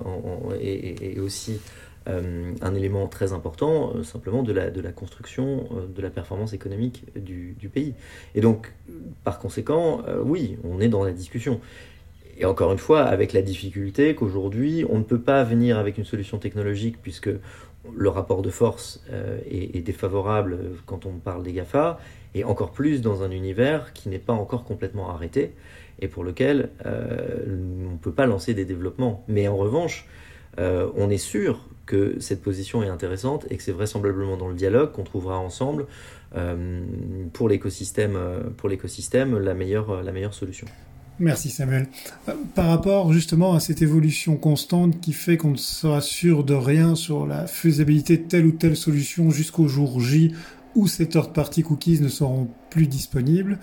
est, 0.61 1.19
aussi 1.19 1.53
euh, 1.53 1.86
un 2.07 2.75
élément 2.75 3.07
très 3.07 3.33
important, 3.33 3.93
euh, 3.95 4.03
simplement 4.03 4.43
de 4.43 4.53
la, 4.53 4.91
construction 4.91 5.67
de 5.95 6.01
la 6.01 6.09
performance 6.09 6.53
économique 6.53 7.05
du, 7.15 7.55
du 7.59 7.69
pays. 7.69 7.93
Et 8.35 8.41
donc, 8.41 8.73
par 9.23 9.39
conséquent, 9.39 10.01
oui, 10.23 10.57
on 10.63 10.79
est 10.79 10.87
dans 10.87 11.03
la 11.03 11.11
discussion. 11.11 11.59
Et 12.39 12.45
encore 12.45 12.71
une 12.71 12.77
fois, 12.77 13.01
avec 13.03 13.33
la 13.33 13.41
difficulté 13.41 14.13
qu'aujourd'hui, 14.13 14.85
on 14.89 14.99
ne 14.99 15.03
peut 15.03 15.19
pas 15.19 15.43
venir 15.43 15.77
avec 15.77 15.97
une 15.97 16.05
solution 16.05 16.37
technologique 16.37 16.97
puisque 17.01 17.29
le 17.95 18.09
rapport 18.09 18.41
de 18.41 18.49
force 18.49 19.03
euh, 19.11 19.39
est, 19.49 19.81
défavorable 19.81 20.57
quand 20.85 21.05
on 21.05 21.13
parle 21.13 21.43
des 21.43 21.53
GAFA, 21.53 21.99
et 22.35 22.43
encore 22.43 22.71
plus 22.71 23.01
dans 23.01 23.23
un 23.23 23.31
univers 23.31 23.93
qui 23.93 24.09
n'est 24.09 24.19
pas 24.19 24.33
encore 24.33 24.63
complètement 24.65 25.09
arrêté 25.09 25.53
et 25.99 26.07
pour 26.07 26.23
lequel 26.23 26.69
euh, 26.85 27.45
on 27.89 27.93
ne 27.93 27.97
peut 27.97 28.11
pas 28.11 28.25
lancer 28.25 28.53
des 28.53 28.65
développements. 28.65 29.23
Mais 29.27 29.47
en 29.47 29.57
revanche, 29.57 30.07
euh, 30.59 30.89
on 30.95 31.09
est 31.09 31.17
sûr 31.17 31.65
que 31.85 32.19
cette 32.19 32.41
position 32.41 32.83
est 32.83 32.89
intéressante 32.89 33.45
et 33.49 33.57
que 33.57 33.63
c'est 33.63 33.71
vraisemblablement 33.71 34.35
dans 34.35 34.49
le 34.49 34.55
dialogue 34.55 34.91
qu'on 34.91 35.03
trouvera 35.03 35.37
ensemble 35.37 35.85
pour 37.31 37.47
l'écosystème 37.47 38.17
la 39.39 39.53
meilleure, 39.53 40.03
la 40.03 40.11
meilleure 40.11 40.33
solution. 40.33 40.67
Merci 41.19 41.49
Samuel. 41.49 41.87
Par 42.53 42.67
rapport 42.67 43.11
justement 43.11 43.53
à 43.53 43.59
cette 43.59 43.81
évolution 43.81 44.35
constante 44.35 44.99
qui 45.01 45.13
fait 45.13 45.37
qu'on 45.37 45.51
ne 45.51 45.57
sera 45.57 46.01
sûr 46.01 46.43
de 46.43 46.53
rien 46.53 46.93
sur 46.93 47.25
la 47.25 47.47
faisabilité 47.47 48.17
de 48.17 48.23
telle 48.23 48.45
ou 48.45 48.51
telle 48.51 48.75
solution 48.75 49.31
jusqu'au 49.31 49.67
jour 49.67 49.99
J 49.99 50.33
où 50.75 50.87
ces 50.87 51.07
third 51.07 51.33
party 51.33 51.63
cookies 51.63 51.99
ne 52.01 52.07
seront 52.07 52.49
plus 52.69 52.85
disponibles, 52.85 53.57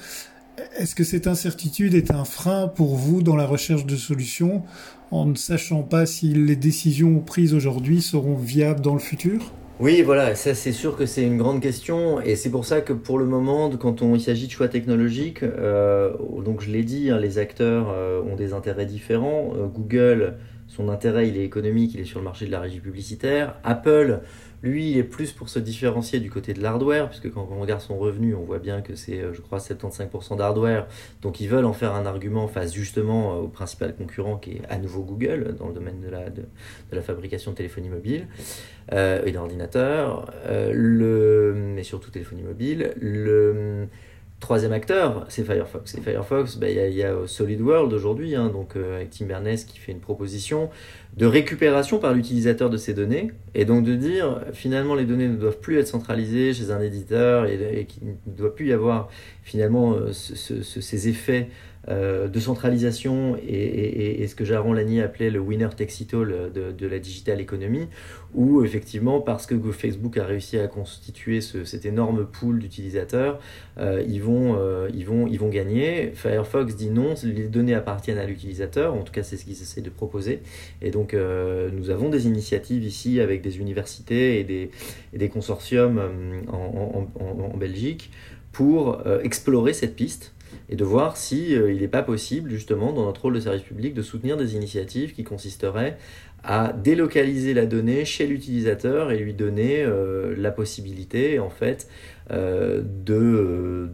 est-ce 0.76 0.94
que 0.94 1.04
cette 1.04 1.26
incertitude 1.26 1.94
est 1.94 2.10
un 2.10 2.24
frein 2.24 2.68
pour 2.68 2.94
vous 2.96 3.22
dans 3.22 3.36
la 3.36 3.46
recherche 3.46 3.86
de 3.86 3.96
solutions 3.96 4.62
en 5.10 5.26
ne 5.26 5.34
sachant 5.34 5.82
pas 5.82 6.06
si 6.06 6.28
les 6.28 6.56
décisions 6.56 7.20
prises 7.20 7.54
aujourd'hui 7.54 8.02
seront 8.02 8.36
viables 8.36 8.80
dans 8.80 8.94
le 8.94 9.00
futur? 9.00 9.52
Oui, 9.80 10.02
voilà, 10.02 10.36
ça 10.36 10.54
c'est 10.54 10.70
sûr 10.70 10.96
que 10.96 11.04
c'est 11.04 11.24
une 11.24 11.36
grande 11.36 11.60
question 11.60 12.20
et 12.20 12.36
c'est 12.36 12.50
pour 12.50 12.64
ça 12.64 12.80
que 12.80 12.92
pour 12.92 13.18
le 13.18 13.26
moment, 13.26 13.70
quand 13.70 14.02
il 14.02 14.20
s'agit 14.20 14.46
de 14.46 14.52
choix 14.52 14.68
technologiques, 14.68 15.42
euh, 15.42 16.12
donc 16.44 16.60
je 16.60 16.70
l'ai 16.70 16.84
dit, 16.84 17.10
hein, 17.10 17.18
les 17.18 17.38
acteurs 17.38 17.88
euh, 17.90 18.22
ont 18.22 18.36
des 18.36 18.52
intérêts 18.52 18.86
différents. 18.86 19.52
Euh, 19.56 19.66
Google, 19.66 20.34
son 20.74 20.88
intérêt 20.88 21.28
il 21.28 21.36
est 21.36 21.44
économique, 21.44 21.94
il 21.94 22.00
est 22.00 22.04
sur 22.04 22.18
le 22.18 22.24
marché 22.24 22.46
de 22.46 22.50
la 22.50 22.60
régie 22.60 22.80
publicitaire. 22.80 23.54
Apple, 23.62 24.20
lui, 24.62 24.98
est 24.98 25.04
plus 25.04 25.32
pour 25.32 25.48
se 25.48 25.58
différencier 25.58 26.20
du 26.20 26.30
côté 26.30 26.52
de 26.54 26.62
l'hardware, 26.62 27.08
puisque 27.08 27.30
quand 27.30 27.48
on 27.50 27.60
regarde 27.60 27.80
son 27.80 27.96
revenu, 27.96 28.34
on 28.34 28.42
voit 28.42 28.58
bien 28.58 28.80
que 28.80 28.94
c'est, 28.94 29.22
je 29.32 29.40
crois, 29.40 29.58
75% 29.58 30.36
d'hardware. 30.36 30.86
Donc 31.22 31.40
ils 31.40 31.48
veulent 31.48 31.66
en 31.66 31.72
faire 31.72 31.94
un 31.94 32.06
argument 32.06 32.48
face 32.48 32.72
justement 32.74 33.38
au 33.38 33.48
principal 33.48 33.94
concurrent 33.94 34.36
qui 34.36 34.52
est 34.52 34.62
à 34.68 34.78
nouveau 34.78 35.02
Google 35.02 35.54
dans 35.58 35.68
le 35.68 35.74
domaine 35.74 36.00
de 36.00 36.08
la, 36.08 36.30
de, 36.30 36.44
la 36.90 37.02
fabrication 37.02 37.52
de 37.52 37.56
téléphonie 37.56 37.88
mobile 37.88 38.26
euh, 38.92 39.22
et 39.24 39.32
d'ordinateur, 39.32 40.32
euh, 40.46 40.72
le, 40.74 41.54
mais 41.54 41.82
surtout 41.84 42.10
téléphonie 42.10 42.42
mobile. 42.42 42.94
Le 43.00 43.86
troisième 44.44 44.72
acteur, 44.72 45.24
c'est 45.28 45.42
Firefox. 45.42 45.94
Et 45.94 46.02
Firefox, 46.02 46.56
bah, 46.56 46.68
il 46.68 46.92
y, 46.92 47.02
a 47.02 47.14
SolidWorld 47.26 47.90
aujourd'hui, 47.94 48.36
hein, 48.36 48.50
donc 48.50 48.76
euh, 48.76 48.96
avec 48.96 49.08
Tim 49.08 49.24
Berners 49.24 49.64
qui 49.66 49.78
fait 49.78 49.90
une 49.90 50.00
proposition 50.00 50.68
de 51.16 51.24
récupération 51.24 51.98
par 51.98 52.12
l'utilisateur 52.12 52.68
de 52.68 52.76
ces 52.76 52.92
données, 52.92 53.32
et 53.54 53.64
donc 53.64 53.84
de 53.84 53.94
dire 53.94 54.42
finalement 54.52 54.94
les 54.94 55.06
données 55.06 55.28
ne 55.28 55.36
doivent 55.36 55.60
plus 55.60 55.78
être 55.78 55.88
centralisées 55.88 56.52
chez 56.52 56.70
un 56.70 56.82
éditeur 56.82 57.46
et, 57.46 57.86
qu'il 57.88 58.08
ne 58.08 58.36
doit 58.36 58.54
plus 58.54 58.68
y 58.68 58.72
avoir 58.74 59.08
finalement 59.42 59.96
ces 60.12 61.08
effets 61.08 61.48
euh, 61.88 62.28
de 62.28 62.40
centralisation 62.40 63.36
et, 63.36 64.26
ce 64.26 64.34
que 64.34 64.44
Jaron 64.44 64.72
Lanier 64.72 65.02
appelait 65.02 65.30
le 65.30 65.38
winner 65.38 65.68
takes 65.76 66.14
all 66.14 66.50
de, 66.52 66.86
la 66.86 66.98
digital 66.98 67.40
economy, 67.40 67.88
où 68.34 68.64
effectivement, 68.64 69.20
parce 69.20 69.46
que 69.46 69.54
Facebook 69.70 70.16
a 70.16 70.24
réussi 70.24 70.58
à 70.58 70.66
constituer 70.66 71.40
cet 71.40 71.84
énorme 71.84 72.26
pool 72.26 72.58
d'utilisateurs, 72.58 73.38
euh, 73.78 74.02
ils, 74.06 74.22
vont, 74.22 74.56
euh, 74.58 74.88
ils, 74.94 75.04
vont, 75.04 75.26
ils 75.26 75.38
vont 75.38 75.50
gagner. 75.50 76.12
Firefox 76.14 76.74
dit 76.74 76.88
non, 76.88 77.14
les 77.22 77.48
données 77.48 77.74
appartiennent 77.74 78.18
à 78.18 78.24
l'utilisateur, 78.24 78.94
en 78.94 79.02
tout 79.02 79.12
cas 79.12 79.22
c'est 79.22 79.36
ce 79.36 79.44
qu'ils 79.44 79.60
essaient 79.60 79.82
de 79.82 79.90
proposer. 79.90 80.40
Et 80.80 80.90
donc 80.90 81.14
nous 81.14 81.90
avons 81.90 82.08
des 82.08 82.26
initiatives 82.26 82.84
ici 82.84 83.20
avec 83.20 83.42
des 83.42 83.58
universités 83.58 84.40
et 84.40 84.70
des, 85.12 85.28
consortiums 85.28 86.00
en 86.50 87.56
Belgique 87.58 88.10
pour 88.52 89.02
explorer 89.22 89.72
cette 89.72 89.96
piste 89.96 90.34
et 90.68 90.76
de 90.76 90.84
voir 90.84 91.16
si 91.16 91.54
euh, 91.54 91.72
il 91.72 91.80
n'est 91.80 91.88
pas 91.88 92.02
possible 92.02 92.50
justement 92.50 92.92
dans 92.92 93.04
notre 93.04 93.22
rôle 93.22 93.34
de 93.34 93.40
service 93.40 93.62
public 93.62 93.94
de 93.94 94.02
soutenir 94.02 94.36
des 94.36 94.54
initiatives 94.54 95.12
qui 95.12 95.24
consisteraient 95.24 95.96
à 96.42 96.72
délocaliser 96.72 97.54
la 97.54 97.64
donnée 97.64 98.04
chez 98.04 98.26
l'utilisateur 98.26 99.10
et 99.10 99.18
lui 99.18 99.32
donner 99.32 99.82
euh, 99.82 100.34
la 100.36 100.50
possibilité 100.50 101.38
en 101.38 101.48
fait 101.48 101.88
euh, 102.30 102.82
de, 102.82 103.88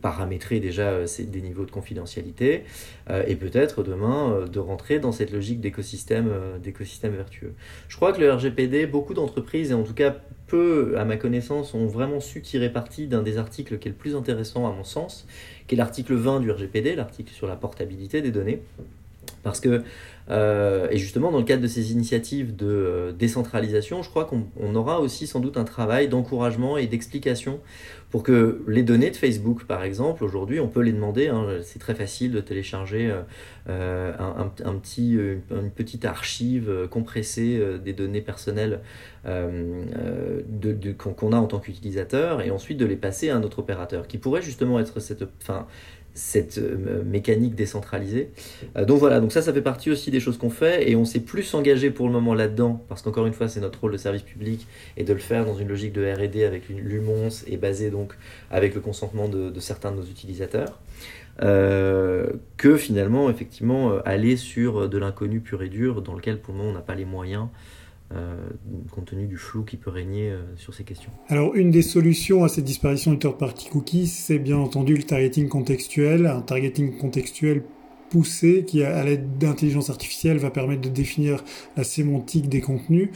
paramétrer 0.00 0.60
déjà 0.60 1.04
des 1.04 1.40
niveaux 1.40 1.64
de 1.64 1.70
confidentialité 1.70 2.64
et 3.26 3.34
peut-être 3.34 3.82
demain 3.82 4.44
de 4.50 4.58
rentrer 4.60 5.00
dans 5.00 5.12
cette 5.12 5.32
logique 5.32 5.60
d'écosystème 5.60 6.30
d'écosystème 6.62 7.14
vertueux. 7.14 7.54
Je 7.88 7.96
crois 7.96 8.12
que 8.12 8.20
le 8.20 8.32
RGPD, 8.32 8.86
beaucoup 8.86 9.12
d'entreprises 9.12 9.72
et 9.72 9.74
en 9.74 9.82
tout 9.82 9.94
cas 9.94 10.16
peu 10.48 10.94
à 10.98 11.04
ma 11.04 11.16
connaissance 11.16 11.74
ont 11.74 11.86
vraiment 11.86 12.20
su 12.20 12.42
tirer 12.42 12.70
parti 12.70 13.06
d'un 13.06 13.22
des 13.22 13.38
articles 13.38 13.78
qui 13.78 13.88
est 13.88 13.92
le 13.92 13.96
plus 13.96 14.16
intéressant 14.16 14.66
à 14.66 14.72
mon 14.72 14.84
sens 14.84 15.26
qui 15.68 15.74
est 15.74 15.78
l'article 15.78 16.14
20 16.14 16.40
du 16.40 16.50
RGPD, 16.50 16.96
l'article 16.96 17.32
sur 17.32 17.46
la 17.46 17.54
portabilité 17.54 18.22
des 18.22 18.32
données. 18.32 18.60
Parce 19.42 19.60
que, 19.60 19.82
euh, 20.30 20.88
et 20.90 20.98
justement, 20.98 21.30
dans 21.30 21.38
le 21.38 21.44
cadre 21.44 21.62
de 21.62 21.68
ces 21.68 21.92
initiatives 21.92 22.54
de 22.54 22.66
euh, 22.66 23.12
décentralisation, 23.12 24.02
je 24.02 24.10
crois 24.10 24.26
qu'on 24.26 24.74
aura 24.74 25.00
aussi 25.00 25.26
sans 25.26 25.40
doute 25.40 25.56
un 25.56 25.64
travail 25.64 26.08
d'encouragement 26.08 26.76
et 26.76 26.86
d'explication 26.86 27.60
pour 28.10 28.22
que 28.22 28.62
les 28.66 28.82
données 28.82 29.10
de 29.10 29.16
Facebook, 29.16 29.64
par 29.64 29.84
exemple, 29.84 30.24
aujourd'hui, 30.24 30.60
on 30.60 30.68
peut 30.68 30.80
les 30.80 30.92
demander. 30.92 31.28
Hein, 31.28 31.46
c'est 31.62 31.78
très 31.78 31.94
facile 31.94 32.32
de 32.32 32.40
télécharger 32.40 33.14
euh, 33.68 34.12
un, 34.18 34.74
petit, 34.74 35.12
une, 35.12 35.70
petite 35.70 36.06
archive 36.06 36.88
compressée 36.90 37.60
des 37.84 37.92
données 37.92 38.22
personnelles 38.22 38.80
qu'on 40.96 41.32
a 41.32 41.36
en 41.36 41.46
tant 41.46 41.58
qu'utilisateur 41.58 42.40
et 42.40 42.50
ensuite 42.50 42.78
de 42.78 42.86
les 42.86 42.96
passer 42.96 43.28
à 43.28 43.36
un 43.36 43.42
autre 43.42 43.58
opérateur 43.58 44.08
qui 44.08 44.16
pourrait 44.16 44.40
justement 44.40 44.80
être 44.80 45.00
cette, 45.00 45.24
enfin, 45.42 45.66
cette 46.18 46.60
mécanique 47.06 47.54
décentralisée. 47.54 48.30
donc 48.86 48.98
voilà, 48.98 49.20
donc 49.20 49.32
ça, 49.32 49.42
ça 49.42 49.52
fait 49.52 49.62
partie 49.62 49.90
aussi 49.90 50.10
des 50.10 50.20
choses 50.20 50.36
qu'on 50.38 50.50
fait 50.50 50.90
et 50.90 50.96
on 50.96 51.04
s'est 51.04 51.20
plus 51.20 51.54
engagé 51.54 51.90
pour 51.90 52.06
le 52.06 52.12
moment 52.12 52.34
là-dedans 52.34 52.84
parce 52.88 53.02
qu'encore 53.02 53.26
une 53.26 53.32
fois, 53.32 53.48
c'est 53.48 53.60
notre 53.60 53.80
rôle 53.80 53.92
de 53.92 53.96
service 53.96 54.22
public 54.22 54.66
et 54.96 55.04
de 55.04 55.12
le 55.12 55.18
faire 55.18 55.44
dans 55.44 55.56
une 55.56 55.68
logique 55.68 55.92
de 55.92 56.02
R&D 56.02 56.44
avec 56.44 56.68
l'UMONS 56.68 57.44
et 57.46 57.56
basé 57.56 57.90
donc 57.90 58.14
avec 58.50 58.74
le 58.74 58.80
consentement 58.80 59.28
de, 59.28 59.52
certains 59.60 59.92
de 59.92 59.96
nos 59.96 60.04
utilisateurs. 60.04 60.78
Euh, 61.40 62.30
que 62.56 62.76
finalement, 62.76 63.30
effectivement, 63.30 63.92
euh, 63.92 64.00
aller 64.04 64.36
sur 64.36 64.88
de 64.88 64.98
l'inconnu 64.98 65.38
pur 65.38 65.62
et 65.62 65.68
dur 65.68 66.02
dans 66.02 66.14
lequel 66.14 66.40
pour 66.40 66.52
le 66.52 66.58
moment 66.58 66.70
on 66.70 66.74
n'a 66.74 66.80
pas 66.80 66.96
les 66.96 67.04
moyens. 67.04 67.46
Euh, 68.14 68.36
compte 68.90 69.06
tenu 69.06 69.26
du 69.26 69.36
flou 69.36 69.64
qui 69.64 69.76
peut 69.76 69.90
régner 69.90 70.34
sur 70.56 70.72
ces 70.72 70.84
questions. 70.84 71.10
Alors, 71.28 71.54
une 71.54 71.70
des 71.70 71.82
solutions 71.82 72.42
à 72.42 72.48
cette 72.48 72.64
disparition 72.64 73.12
du 73.12 73.18
third-party 73.18 73.68
cookies, 73.68 74.06
c'est 74.06 74.38
bien 74.38 74.56
entendu 74.56 74.96
le 74.96 75.02
targeting 75.02 75.48
contextuel, 75.48 76.26
un 76.26 76.40
targeting 76.40 76.96
contextuel 76.96 77.62
poussé 78.08 78.64
qui, 78.66 78.82
à 78.82 79.04
l'aide 79.04 79.38
d'intelligence 79.38 79.90
artificielle, 79.90 80.38
va 80.38 80.50
permettre 80.50 80.82
de 80.82 80.88
définir 80.88 81.44
la 81.76 81.84
sémantique 81.84 82.48
des 82.48 82.60
contenus. 82.60 83.10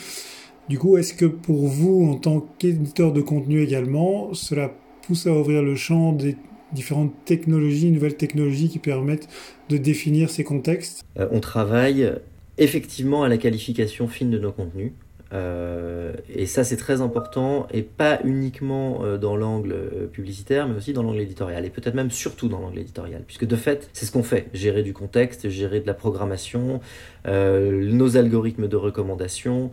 Du 0.68 0.78
coup, 0.78 0.96
est-ce 0.96 1.14
que 1.14 1.26
pour 1.26 1.66
vous, 1.66 2.04
en 2.04 2.14
tant 2.14 2.46
qu'éditeur 2.58 3.12
de 3.12 3.20
contenu 3.20 3.62
également, 3.62 4.32
cela 4.34 4.72
pousse 5.06 5.26
à 5.26 5.32
ouvrir 5.32 5.62
le 5.62 5.74
champ 5.74 6.12
des 6.12 6.36
différentes 6.72 7.12
technologies, 7.24 7.90
nouvelles 7.90 8.16
technologies 8.16 8.68
qui 8.68 8.78
permettent 8.78 9.28
de 9.68 9.76
définir 9.76 10.30
ces 10.30 10.44
contextes? 10.44 11.04
Euh, 11.18 11.28
On 11.32 11.40
travaille 11.40 12.12
effectivement 12.58 13.22
à 13.22 13.28
la 13.28 13.38
qualification 13.38 14.08
fine 14.08 14.30
de 14.30 14.38
nos 14.38 14.52
contenus. 14.52 14.92
Euh, 15.32 16.12
et 16.28 16.46
ça, 16.46 16.62
c'est 16.64 16.76
très 16.76 17.00
important, 17.00 17.66
et 17.72 17.82
pas 17.82 18.20
uniquement 18.24 19.00
euh, 19.02 19.16
dans 19.16 19.36
l'angle 19.36 19.72
euh, 19.72 20.06
publicitaire, 20.06 20.68
mais 20.68 20.76
aussi 20.76 20.92
dans 20.92 21.02
l'angle 21.02 21.20
éditorial, 21.20 21.64
et 21.64 21.70
peut-être 21.70 21.94
même 21.94 22.10
surtout 22.10 22.48
dans 22.48 22.60
l'angle 22.60 22.80
éditorial, 22.80 23.22
puisque 23.26 23.46
de 23.46 23.56
fait, 23.56 23.88
c'est 23.92 24.04
ce 24.04 24.12
qu'on 24.12 24.22
fait, 24.22 24.48
gérer 24.52 24.82
du 24.82 24.92
contexte, 24.92 25.48
gérer 25.48 25.80
de 25.80 25.86
la 25.86 25.94
programmation, 25.94 26.80
nos 27.24 28.16
algorithmes 28.16 28.66
de 28.66 28.76
recommandation 28.76 29.70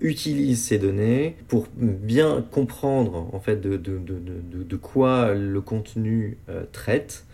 utilisent 0.00 0.64
ces 0.64 0.78
données 0.78 1.36
pour 1.46 1.68
bien 1.76 2.44
comprendre 2.50 3.28
en 3.32 3.38
fait 3.38 3.60
de, 3.60 4.76
quoi 4.76 5.34
le 5.34 5.60
contenu 5.60 6.36
traite. 6.72 7.24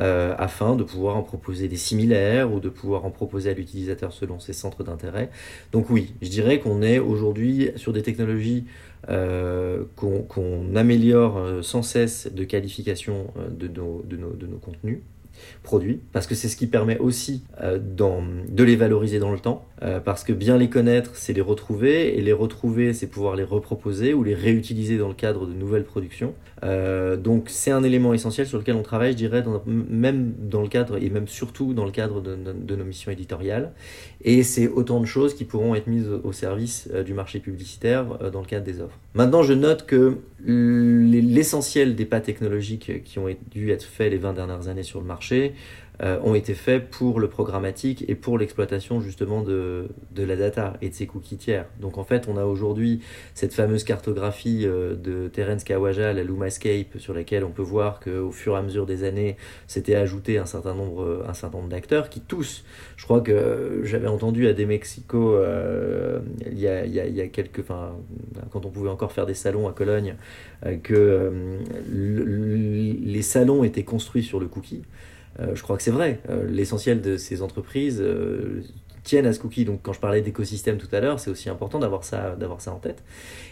Euh, 0.00 0.34
afin 0.38 0.74
de 0.74 0.84
pouvoir 0.84 1.18
en 1.18 1.22
proposer 1.22 1.68
des 1.68 1.76
similaires 1.76 2.50
ou 2.50 2.60
de 2.60 2.70
pouvoir 2.70 3.04
en 3.04 3.10
proposer 3.10 3.50
à 3.50 3.52
l'utilisateur 3.52 4.10
selon 4.10 4.40
ses 4.40 4.54
centres 4.54 4.84
d'intérêt. 4.84 5.28
Donc 5.70 5.90
oui, 5.90 6.14
je 6.22 6.30
dirais 6.30 6.60
qu'on 6.60 6.80
est 6.80 6.98
aujourd'hui 6.98 7.70
sur 7.76 7.92
des 7.92 8.00
technologies 8.00 8.64
euh, 9.10 9.84
qu'on 9.96 10.76
améliore 10.76 11.36
euh, 11.36 11.60
sans 11.60 11.82
cesse 11.82 12.32
de 12.32 12.44
qualification 12.44 13.26
de 13.50 13.66
de 13.66 14.46
nos 14.46 14.58
contenus 14.58 15.00
produits, 15.62 16.00
parce 16.12 16.26
que 16.26 16.34
c'est 16.34 16.48
ce 16.48 16.56
qui 16.56 16.66
permet 16.66 16.98
aussi 16.98 17.44
euh, 17.62 17.78
de 17.78 18.64
les 18.64 18.76
valoriser 18.76 19.18
dans 19.18 19.32
le 19.32 19.38
temps, 19.38 19.64
euh, 19.82 20.00
parce 20.00 20.24
que 20.24 20.32
bien 20.32 20.58
les 20.58 20.68
connaître, 20.68 21.12
c'est 21.14 21.32
les 21.32 21.40
retrouver, 21.40 22.18
et 22.18 22.20
les 22.20 22.32
retrouver, 22.32 22.92
c'est 22.92 23.06
pouvoir 23.06 23.36
les 23.36 23.44
reproposer 23.44 24.14
ou 24.14 24.24
les 24.24 24.34
réutiliser 24.34 24.98
dans 24.98 25.08
le 25.08 25.14
cadre 25.14 25.46
de 25.46 25.52
nouvelles 25.52 25.84
productions. 25.84 26.34
Euh, 26.64 27.16
donc 27.16 27.46
c'est 27.48 27.72
un 27.72 27.82
élément 27.82 28.14
essentiel 28.14 28.46
sur 28.46 28.58
lequel 28.58 28.76
on 28.76 28.82
travaille, 28.82 29.12
je 29.12 29.16
dirais, 29.16 29.44
même 29.66 30.32
dans 30.38 30.62
le 30.62 30.68
cadre, 30.68 31.02
et 31.02 31.10
même 31.10 31.28
surtout 31.28 31.74
dans 31.74 31.84
le 31.84 31.92
cadre 31.92 32.20
de, 32.20 32.76
nos 32.76 32.84
missions 32.84 33.10
éditoriales. 33.10 33.72
Et 34.24 34.42
c'est 34.42 34.68
autant 34.68 35.00
de 35.00 35.06
choses 35.06 35.34
qui 35.34 35.44
pourront 35.44 35.74
être 35.74 35.86
mises 35.86 36.08
au 36.22 36.32
service 36.32 36.88
du 37.04 37.14
marché 37.14 37.40
publicitaire 37.40 38.30
dans 38.30 38.40
le 38.40 38.46
cadre 38.46 38.64
des 38.64 38.80
offres. 38.80 38.98
Maintenant, 39.14 39.42
je 39.42 39.52
note 39.52 39.86
que 39.86 40.18
l'essentiel 40.44 41.94
des 41.94 42.04
pas 42.04 42.20
technologiques 42.20 43.04
qui 43.04 43.18
ont 43.18 43.26
dû 43.50 43.70
être 43.70 43.84
faits 43.84 44.10
les 44.10 44.18
20 44.18 44.32
dernières 44.32 44.68
années 44.68 44.82
sur 44.82 45.00
le 45.00 45.06
marché 45.06 45.31
euh, 46.02 46.18
ont 46.24 46.34
été 46.34 46.54
faits 46.54 46.90
pour 46.90 47.20
le 47.20 47.28
programmatique 47.28 48.04
et 48.08 48.16
pour 48.16 48.36
l'exploitation 48.36 49.00
justement 49.00 49.42
de, 49.42 49.88
de, 50.10 50.24
la 50.24 50.34
data 50.36 50.72
et 50.80 50.88
de 50.88 50.94
ses 50.94 51.06
cookies 51.06 51.36
tiers. 51.36 51.66
Donc 51.80 51.96
en 51.96 52.02
fait, 52.02 52.26
on 52.28 52.36
a 52.36 52.44
aujourd'hui 52.44 53.02
cette 53.34 53.52
fameuse 53.52 53.84
cartographie 53.84 54.62
euh, 54.64 54.96
de 54.96 55.28
Terence 55.28 55.62
Kawaja, 55.62 56.12
la 56.12 56.24
Lumascape, 56.24 56.98
sur 56.98 57.14
laquelle 57.14 57.44
on 57.44 57.50
peut 57.50 57.62
voir 57.62 58.00
qu'au 58.00 58.32
fur 58.32 58.54
et 58.54 58.58
à 58.58 58.62
mesure 58.62 58.84
des 58.84 59.04
années, 59.04 59.36
s'était 59.68 59.94
ajouté 59.94 60.38
un 60.38 60.46
certain 60.46 60.74
nombre, 60.74 61.24
nombre 61.52 61.68
d'acteurs 61.68 62.08
qui 62.08 62.20
tous, 62.20 62.64
je 62.96 63.04
crois 63.04 63.20
que 63.20 63.82
j'avais 63.84 64.08
entendu 64.08 64.48
à 64.48 64.54
des 64.54 64.66
Mexico 64.66 65.34
euh, 65.34 66.18
il, 66.50 66.58
y 66.58 66.66
a, 66.66 67.28
quelques, 67.28 67.64
quand 68.50 68.66
on 68.66 68.70
pouvait 68.70 68.90
encore 68.90 69.12
faire 69.12 69.26
des 69.26 69.34
salons 69.34 69.68
à 69.68 69.72
Cologne, 69.72 70.16
que 70.82 71.32
les 71.92 73.22
salons 73.22 73.62
étaient 73.62 73.84
construits 73.84 74.22
sur 74.24 74.40
le 74.40 74.46
cookie. 74.46 74.82
Euh, 75.40 75.54
je 75.54 75.62
crois 75.62 75.76
que 75.76 75.82
c'est 75.82 75.90
vrai. 75.90 76.20
Euh, 76.28 76.46
l'essentiel 76.48 77.00
de 77.00 77.16
ces 77.16 77.42
entreprises 77.42 78.00
euh, 78.00 78.62
tiennent 79.02 79.26
à 79.26 79.32
ce 79.32 79.40
cookie. 79.40 79.64
Donc 79.64 79.80
quand 79.82 79.92
je 79.92 80.00
parlais 80.00 80.20
d'écosystème 80.20 80.78
tout 80.78 80.88
à 80.92 81.00
l'heure, 81.00 81.20
c'est 81.20 81.30
aussi 81.30 81.48
important 81.48 81.78
d'avoir 81.78 82.04
ça, 82.04 82.36
ça 82.58 82.72
en 82.72 82.78
tête. 82.78 83.02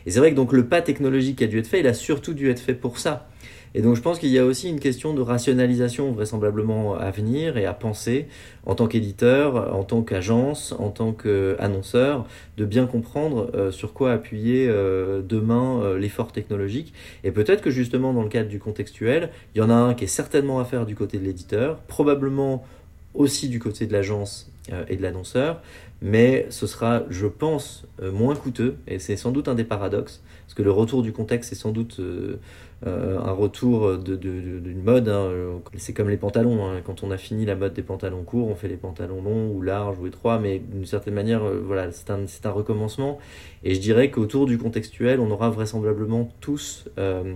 Et 0.07 0.11
c'est 0.11 0.19
vrai 0.21 0.31
que 0.31 0.37
donc 0.37 0.53
le 0.53 0.67
pas 0.67 0.83
technologique 0.83 1.39
qui 1.39 1.45
a 1.45 1.47
dû 1.47 1.59
être 1.59 1.67
fait, 1.67 1.81
il 1.81 1.87
a 1.87 1.95
surtout 1.95 2.35
dû 2.35 2.51
être 2.51 2.61
fait 2.61 2.75
pour 2.75 2.99
ça. 2.99 3.29
Et 3.75 3.83
donc 3.83 3.95
je 3.95 4.03
pense 4.03 4.19
qu'il 4.19 4.31
y 4.31 4.39
a 4.39 4.45
aussi 4.45 4.69
une 4.69 4.81
question 4.81 5.15
de 5.15 5.21
rationalisation 5.21 6.11
vraisemblablement 6.13 6.97
à 6.97 7.11
venir 7.11 7.57
et 7.57 7.67
à 7.67 7.73
penser 7.73 8.27
en 8.67 8.75
tant 8.75 8.89
qu'éditeur, 8.89 9.75
en 9.75 9.85
tant 9.85 10.03
qu'agence, 10.03 10.75
en 10.79 10.91
tant 10.91 11.13
qu'annonceur, 11.13 12.27
de 12.57 12.65
bien 12.65 12.87
comprendre 12.87 13.51
euh, 13.55 13.71
sur 13.71 13.93
quoi 13.93 14.13
appuyer 14.13 14.67
euh, 14.69 15.23
demain 15.23 15.81
euh, 15.83 15.99
l'effort 15.99 16.33
technologique. 16.33 16.93
Et 17.23 17.31
peut-être 17.31 17.63
que 17.63 17.71
justement 17.71 18.13
dans 18.13 18.23
le 18.23 18.29
cadre 18.29 18.49
du 18.49 18.59
contextuel, 18.59 19.31
il 19.55 19.59
y 19.59 19.63
en 19.63 19.71
a 19.71 19.75
un 19.75 19.95
qui 19.95 20.05
est 20.05 20.09
certainement 20.09 20.59
à 20.59 20.65
faire 20.65 20.85
du 20.85 20.97
côté 20.97 21.19
de 21.19 21.25
l'éditeur, 21.25 21.79
probablement 21.83 22.65
aussi 23.15 23.49
du 23.49 23.59
côté 23.61 23.87
de 23.87 23.93
l'agence 23.93 24.51
et 24.89 24.97
de 24.97 25.03
l'annonceur, 25.03 25.63
mais 26.03 26.47
ce 26.51 26.67
sera, 26.67 27.03
je 27.11 27.27
pense, 27.27 27.87
moins 28.01 28.35
coûteux, 28.35 28.77
et 28.87 28.99
c'est 28.99 29.17
sans 29.17 29.31
doute 29.33 29.49
un 29.49 29.55
des 29.55 29.65
paradoxes, 29.65 30.23
parce 30.47 30.55
que 30.55 30.63
le 30.63 30.71
retour 30.71 31.03
du 31.03 31.13
contexte 31.13 31.53
est 31.53 31.57
sans 31.57 31.73
doute 31.73 32.01
euh, 32.87 33.19
un 33.19 33.33
retour 33.33 33.99
d'une 33.99 34.17
de, 34.17 34.83
mode. 34.83 35.09
Hein. 35.09 35.61
C'est 35.77 35.93
comme 35.93 36.09
les 36.09 36.17
pantalons. 36.17 36.65
Hein. 36.65 36.81
Quand 36.83 37.03
on 37.03 37.11
a 37.11 37.19
fini 37.19 37.45
la 37.45 37.55
mode 37.55 37.75
des 37.75 37.83
pantalons 37.83 38.23
courts, 38.23 38.49
on 38.49 38.55
fait 38.55 38.69
les 38.69 38.79
pantalons 38.79 39.23
longs 39.23 39.51
ou 39.51 39.61
larges 39.61 39.99
ou 39.99 40.07
étroits, 40.07 40.39
mais 40.39 40.59
d'une 40.59 40.87
certaine 40.87 41.13
manière, 41.13 41.45
euh, 41.45 41.61
voilà, 41.63 41.93
c'est 41.93 42.11
un, 42.11 42.25
un, 42.45 42.51
recommencement. 42.51 43.19
Et 43.65 43.75
je 43.75 43.81
dirais 43.81 44.11
qu'autour 44.11 44.47
du 44.47 44.57
contextuel, 44.57 45.21
on 45.21 45.31
aura 45.31 45.51
vraisemblablement 45.51 46.31
tous 46.41 46.87
euh, 46.99 47.35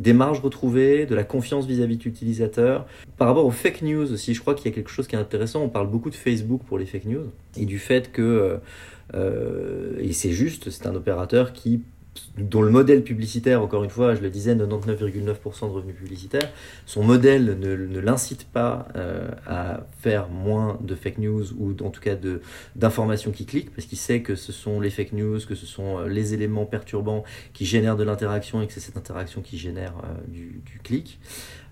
des 0.00 0.12
marges 0.12 0.40
retrouvées, 0.40 1.06
de 1.06 1.14
la 1.14 1.22
confiance 1.22 1.66
vis-à-vis 1.66 1.98
de 1.98 2.04
l'utilisateur. 2.04 2.86
Par 3.16 3.28
rapport 3.28 3.44
aux 3.44 3.52
fake 3.52 3.82
news 3.82 4.12
aussi, 4.12 4.34
je 4.34 4.40
crois 4.40 4.54
qu'il 4.54 4.68
y 4.68 4.72
a 4.72 4.74
quelque 4.74 4.90
chose 4.90 5.06
qui 5.06 5.14
est 5.14 5.18
intéressant. 5.18 5.62
On 5.62 5.68
parle 5.68 5.88
beaucoup 5.88 6.10
de 6.10 6.16
Facebook 6.16 6.62
pour 6.66 6.78
les 6.78 6.86
fake 6.86 7.04
news 7.04 7.30
et 7.56 7.66
du 7.66 7.78
fait 7.78 8.10
que, 8.10 8.58
et 9.14 10.12
c'est 10.12 10.32
juste, 10.32 10.70
c'est 10.70 10.86
un 10.86 10.94
opérateur 10.94 11.52
qui 11.52 11.82
dont 12.38 12.62
le 12.62 12.70
modèle 12.70 13.02
publicitaire, 13.02 13.62
encore 13.62 13.84
une 13.84 13.90
fois, 13.90 14.14
je 14.14 14.20
le 14.20 14.30
disais, 14.30 14.54
99,9% 14.54 15.68
de 15.68 15.72
revenus 15.72 15.96
publicitaires, 15.96 16.50
son 16.86 17.02
modèle 17.02 17.58
ne, 17.58 17.76
ne 17.76 18.00
l'incite 18.00 18.46
pas 18.48 18.88
euh, 18.96 19.28
à 19.46 19.86
faire 20.00 20.28
moins 20.28 20.78
de 20.80 20.94
fake 20.94 21.18
news 21.18 21.44
ou 21.58 21.74
en 21.82 21.90
tout 21.90 22.00
cas 22.00 22.16
d'informations 22.76 23.30
qui 23.30 23.46
cliquent, 23.46 23.74
parce 23.74 23.86
qu'il 23.86 23.98
sait 23.98 24.22
que 24.22 24.34
ce 24.34 24.52
sont 24.52 24.80
les 24.80 24.90
fake 24.90 25.12
news, 25.12 25.38
que 25.46 25.54
ce 25.54 25.66
sont 25.66 25.98
euh, 25.98 26.08
les 26.08 26.34
éléments 26.34 26.66
perturbants 26.66 27.24
qui 27.52 27.66
génèrent 27.66 27.96
de 27.96 28.04
l'interaction 28.04 28.62
et 28.62 28.66
que 28.66 28.72
c'est 28.72 28.80
cette 28.80 28.96
interaction 28.96 29.42
qui 29.42 29.58
génère 29.58 29.94
euh, 30.04 30.14
du, 30.28 30.60
du, 30.64 30.78
clic. 30.82 31.20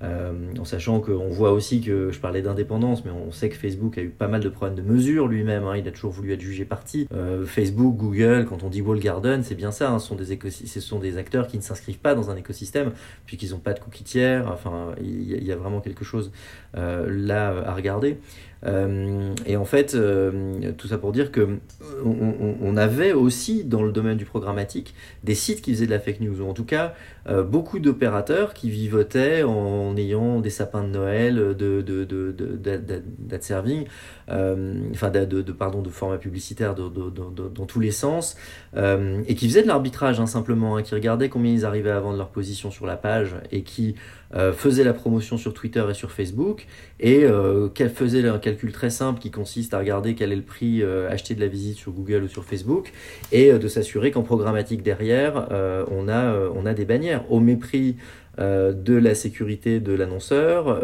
En 0.00 0.64
sachant 0.64 1.00
qu'on 1.00 1.28
voit 1.28 1.50
aussi 1.50 1.80
que 1.80 2.12
je 2.12 2.20
parlais 2.20 2.40
d'indépendance, 2.40 3.04
mais 3.04 3.10
on 3.10 3.32
sait 3.32 3.48
que 3.48 3.56
Facebook 3.56 3.98
a 3.98 4.00
eu 4.00 4.10
pas 4.10 4.28
mal 4.28 4.40
de 4.40 4.48
problèmes 4.48 4.76
de 4.76 4.82
mesure 4.82 5.26
lui-même. 5.26 5.64
Hein, 5.64 5.76
il 5.76 5.88
a 5.88 5.90
toujours 5.90 6.12
voulu 6.12 6.32
être 6.32 6.40
jugé 6.40 6.64
parti. 6.64 7.08
Facebook, 7.46 7.96
Google, 7.96 8.46
quand 8.48 8.62
on 8.62 8.68
dit 8.68 8.80
wall 8.80 9.00
garden, 9.00 9.42
c'est 9.42 9.56
bien 9.56 9.72
ça. 9.72 9.90
Hein, 9.90 9.98
ce, 9.98 10.06
sont 10.06 10.14
des 10.14 10.32
ce 10.50 10.80
sont 10.80 10.98
des 10.98 11.16
acteurs 11.16 11.46
qui 11.46 11.56
ne 11.56 11.62
s'inscrivent 11.62 11.98
pas 11.98 12.14
dans 12.14 12.30
un 12.30 12.36
écosystème 12.36 12.92
puisqu'ils 13.26 13.50
n'ont 13.50 13.58
pas 13.58 13.72
de 13.72 13.80
cookie 13.80 14.04
tiers. 14.04 14.50
Enfin, 14.50 14.94
il 15.00 15.44
y, 15.44 15.52
a 15.52 15.56
vraiment 15.56 15.80
quelque 15.80 16.04
chose 16.04 16.32
euh, 16.76 17.06
là 17.08 17.48
à 17.66 17.74
regarder. 17.74 18.18
Euh, 18.66 19.34
et 19.46 19.56
en 19.56 19.64
fait, 19.64 19.94
euh, 19.94 20.72
tout 20.76 20.88
ça 20.88 20.98
pour 20.98 21.12
dire 21.12 21.30
que 21.30 21.58
on, 22.04 22.76
avait 22.76 23.12
aussi 23.12 23.64
dans 23.64 23.82
le 23.82 23.90
domaine 23.90 24.16
du 24.16 24.24
programmatique 24.24 24.94
des 25.24 25.34
sites 25.34 25.62
qui 25.62 25.72
faisaient 25.72 25.86
de 25.86 25.90
la 25.90 25.98
fake 25.98 26.20
news, 26.20 26.40
ou 26.40 26.48
en 26.48 26.54
tout 26.54 26.64
cas 26.64 26.94
euh, 27.28 27.42
beaucoup 27.42 27.80
d'opérateurs 27.80 28.54
qui 28.54 28.70
vivotaient 28.70 29.42
en 29.42 29.96
ayant 29.96 30.40
des 30.40 30.50
sapins 30.50 30.84
de 30.84 30.88
Noël, 30.88 31.34
de, 31.34 31.82
de, 31.82 32.04
de, 32.04 32.34
de 32.34 33.38
serving, 33.40 33.86
enfin 34.28 35.10
de, 35.10 35.42
pardon, 35.52 35.82
de 35.82 35.90
format 35.90 36.18
publicitaire 36.18 36.74
dans 36.76 37.66
tous 37.66 37.80
les 37.80 37.90
sens, 37.90 38.36
et 38.76 39.34
qui 39.34 39.48
faisaient 39.48 39.62
de 39.62 39.68
l'arbitrage 39.68 40.20
hein, 40.20 40.26
simplement, 40.26 40.76
hein, 40.76 40.82
qui 40.82 40.94
regardaient 40.94 41.28
combien 41.28 41.52
ils 41.52 41.64
arrivaient 41.64 41.90
à 41.90 42.00
vendre 42.00 42.18
leur 42.18 42.28
position 42.28 42.70
sur 42.70 42.86
la 42.86 42.96
page 42.96 43.34
et 43.50 43.62
qui 43.62 43.96
euh, 44.34 44.52
faisait 44.52 44.84
la 44.84 44.92
promotion 44.92 45.38
sur 45.38 45.54
Twitter 45.54 45.82
et 45.88 45.94
sur 45.94 46.10
Facebook 46.10 46.66
et 47.00 47.24
euh, 47.24 47.68
qu'elle 47.68 47.88
faisait 47.88 48.28
un 48.28 48.38
calcul 48.38 48.72
très 48.72 48.90
simple 48.90 49.20
qui 49.20 49.30
consiste 49.30 49.72
à 49.72 49.78
regarder 49.78 50.14
quel 50.14 50.32
est 50.32 50.36
le 50.36 50.42
prix 50.42 50.82
euh, 50.82 51.10
acheté 51.10 51.34
de 51.34 51.40
la 51.40 51.48
visite 51.48 51.78
sur 51.78 51.92
Google 51.92 52.24
ou 52.24 52.28
sur 52.28 52.44
Facebook 52.44 52.92
et 53.32 53.52
de 53.52 53.68
s'assurer 53.68 54.10
qu'en 54.10 54.22
programmatique 54.22 54.82
derrière 54.82 55.48
on 55.90 56.08
a 56.08 56.34
on 56.54 56.66
a 56.66 56.74
des 56.74 56.84
bannières. 56.84 57.30
Au 57.30 57.40
mépris 57.40 57.96
de 58.38 58.94
la 58.94 59.14
sécurité 59.14 59.80
de 59.80 59.92
l'annonceur, 59.92 60.80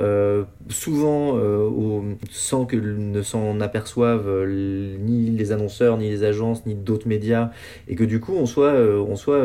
souvent 0.68 1.38
sans 2.30 2.66
que 2.66 2.76
ne 2.76 3.22
s'en 3.22 3.60
aperçoivent 3.60 4.46
ni 4.46 5.30
les 5.30 5.52
annonceurs, 5.52 5.96
ni 5.96 6.10
les 6.10 6.24
agences, 6.24 6.66
ni 6.66 6.74
d'autres 6.74 7.06
médias, 7.06 7.50
et 7.88 7.94
que 7.94 8.04
du 8.04 8.20
coup 8.20 8.34
on 8.34 8.46
soit, 8.46 8.74
on 8.74 9.16
soit 9.16 9.42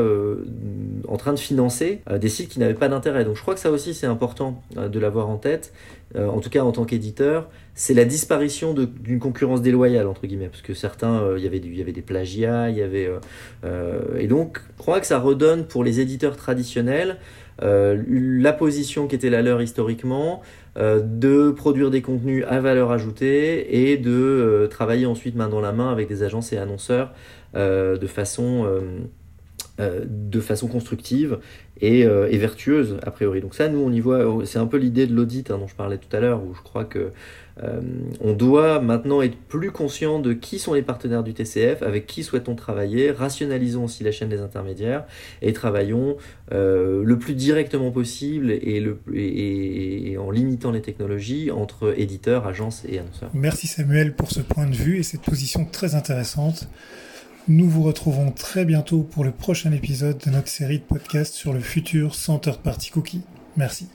en 1.08 1.18
train 1.18 1.34
de 1.34 1.40
financer 1.40 2.02
des 2.20 2.30
sites 2.30 2.50
qui 2.50 2.60
n'avaient 2.60 2.74
pas 2.74 2.90
d'intérêt. 2.90 3.26
Donc 3.26 3.36
je 3.36 3.42
crois 3.42 3.54
que 3.54 3.60
ça 3.60 3.72
aussi 3.72 3.94
c'est 3.94 4.08
important 4.08 4.64
de 4.76 5.00
l'avoir 5.00 5.30
en 5.30 5.38
tête, 5.38 5.74
en 6.18 6.40
tout 6.40 6.50
cas 6.50 6.64
en 6.64 6.72
tant 6.72 6.86
qu'éditeur 6.86 7.48
c'est 7.80 7.94
la 7.94 8.04
disparition 8.04 8.74
d'une 8.74 9.20
concurrence 9.20 9.62
déloyale 9.62 10.06
entre 10.06 10.28
guillemets 10.28 10.50
parce 10.50 10.62
que 10.62 10.74
certains 10.74 11.22
euh, 11.22 11.40
y 11.40 11.46
il 11.46 11.78
y 11.78 11.82
avait 11.82 11.94
des 11.94 12.02
plagiats 12.02 12.70
il 12.70 12.76
y 12.76 12.82
avait 12.82 13.06
euh, 13.06 13.20
euh, 13.64 14.18
et 14.18 14.28
donc 14.28 14.60
je 14.76 14.82
crois 14.82 15.00
que 15.00 15.08
ça 15.08 15.18
redonne 15.18 15.66
pour 15.66 15.86
les 15.86 16.02
éditeurs 16.02 16.36
traditionnels 16.36 17.20
la 17.62 18.54
position 18.54 19.08
qui 19.08 19.16
était 19.16 19.30
la 19.30 19.42
leur 19.42 19.62
historiquement 19.62 20.42
de 20.78 21.52
produire 21.52 21.92
des 21.92 22.02
contenus 22.02 22.46
à 22.48 22.60
valeur 22.60 22.92
ajoutée 22.92 23.92
et 23.92 23.98
de 23.98 24.68
travailler 24.70 25.06
ensuite 25.06 25.36
main 25.36 25.50
dans 25.50 25.62
la 25.62 25.72
main 25.72 25.92
avec 25.92 26.08
des 26.08 26.24
agences 26.24 26.54
et 26.54 26.58
annonceurs 26.58 27.14
de 27.54 28.08
façon 28.08 28.66
de 29.78 30.40
façon 30.40 30.68
constructive 30.68 31.40
et, 31.82 32.02
et, 32.02 32.38
vertueuse 32.38 32.98
a 33.04 33.12
priori. 33.12 33.42
Donc 33.42 33.56
ça, 33.56 33.70
nous, 33.70 33.80
on 33.80 33.92
y 33.92 34.00
voit, 34.00 34.46
c'est 34.46 34.60
un 34.60 34.68
peu 34.68 34.78
l'idée 34.78 35.08
de 35.08 35.14
l'audit 35.14 35.52
hein, 35.52 35.58
dont 35.58 35.68
je 35.68 35.76
parlais 35.76 35.98
tout 35.98 36.14
à 36.16 36.20
l'heure, 36.20 36.42
où 36.44 36.54
je 36.54 36.62
crois 36.62 36.86
que 36.86 37.12
euh, 37.64 37.82
on 38.22 38.34
doit 38.34 38.80
maintenant 38.80 39.22
être 39.22 39.36
plus 39.36 39.72
conscient 39.72 40.20
de 40.20 40.34
qui 40.34 40.60
sont 40.60 40.74
les 40.74 40.82
partenaires 40.82 41.24
du 41.24 41.34
TCF, 41.34 41.82
avec 41.82 42.08
qui 42.08 42.24
souhaitons 42.24 42.56
travailler, 42.56 43.12
rationalisons 43.12 43.86
aussi 43.86 44.04
la 44.04 44.12
chaîne 44.12 44.30
des 44.30 44.40
intermédiaires 44.40 45.06
et 45.42 45.54
travaillons 45.54 46.18
euh, 46.52 47.04
le 47.04 47.20
plus 47.20 47.36
directement 47.36 47.92
possible 47.92 48.52
et, 48.52 50.18
en 50.18 50.32
limitant 50.32 50.72
les 50.72 50.82
technologies 50.82 51.52
entre 51.52 51.94
éditeurs, 51.98 52.48
agences 52.48 52.84
et 52.88 53.00
annonceurs. 53.00 53.30
Merci 53.34 53.68
Samuel 53.68 54.16
pour 54.16 54.32
ce 54.32 54.40
point 54.40 54.68
de 54.68 54.76
vue 54.76 55.00
et 55.00 55.04
cette 55.04 55.22
position 55.22 55.66
très 55.66 55.96
intéressante. 55.96 56.68
Nous 57.48 57.68
vous 57.68 57.84
retrouvons 57.84 58.32
très 58.32 58.64
bientôt 58.64 59.02
pour 59.02 59.24
le 59.24 59.32
prochain 59.32 59.72
épisode 59.72 60.20
de 60.24 60.30
notre 60.30 60.50
série 60.50 60.80
de 60.80 60.84
podcasts 60.84 61.34
sur 61.34 61.52
le 61.52 61.60
futur 61.60 62.14
Center 62.14 62.52
Party 62.64 62.92
Cookie. 62.92 63.22
Merci. 63.58 63.88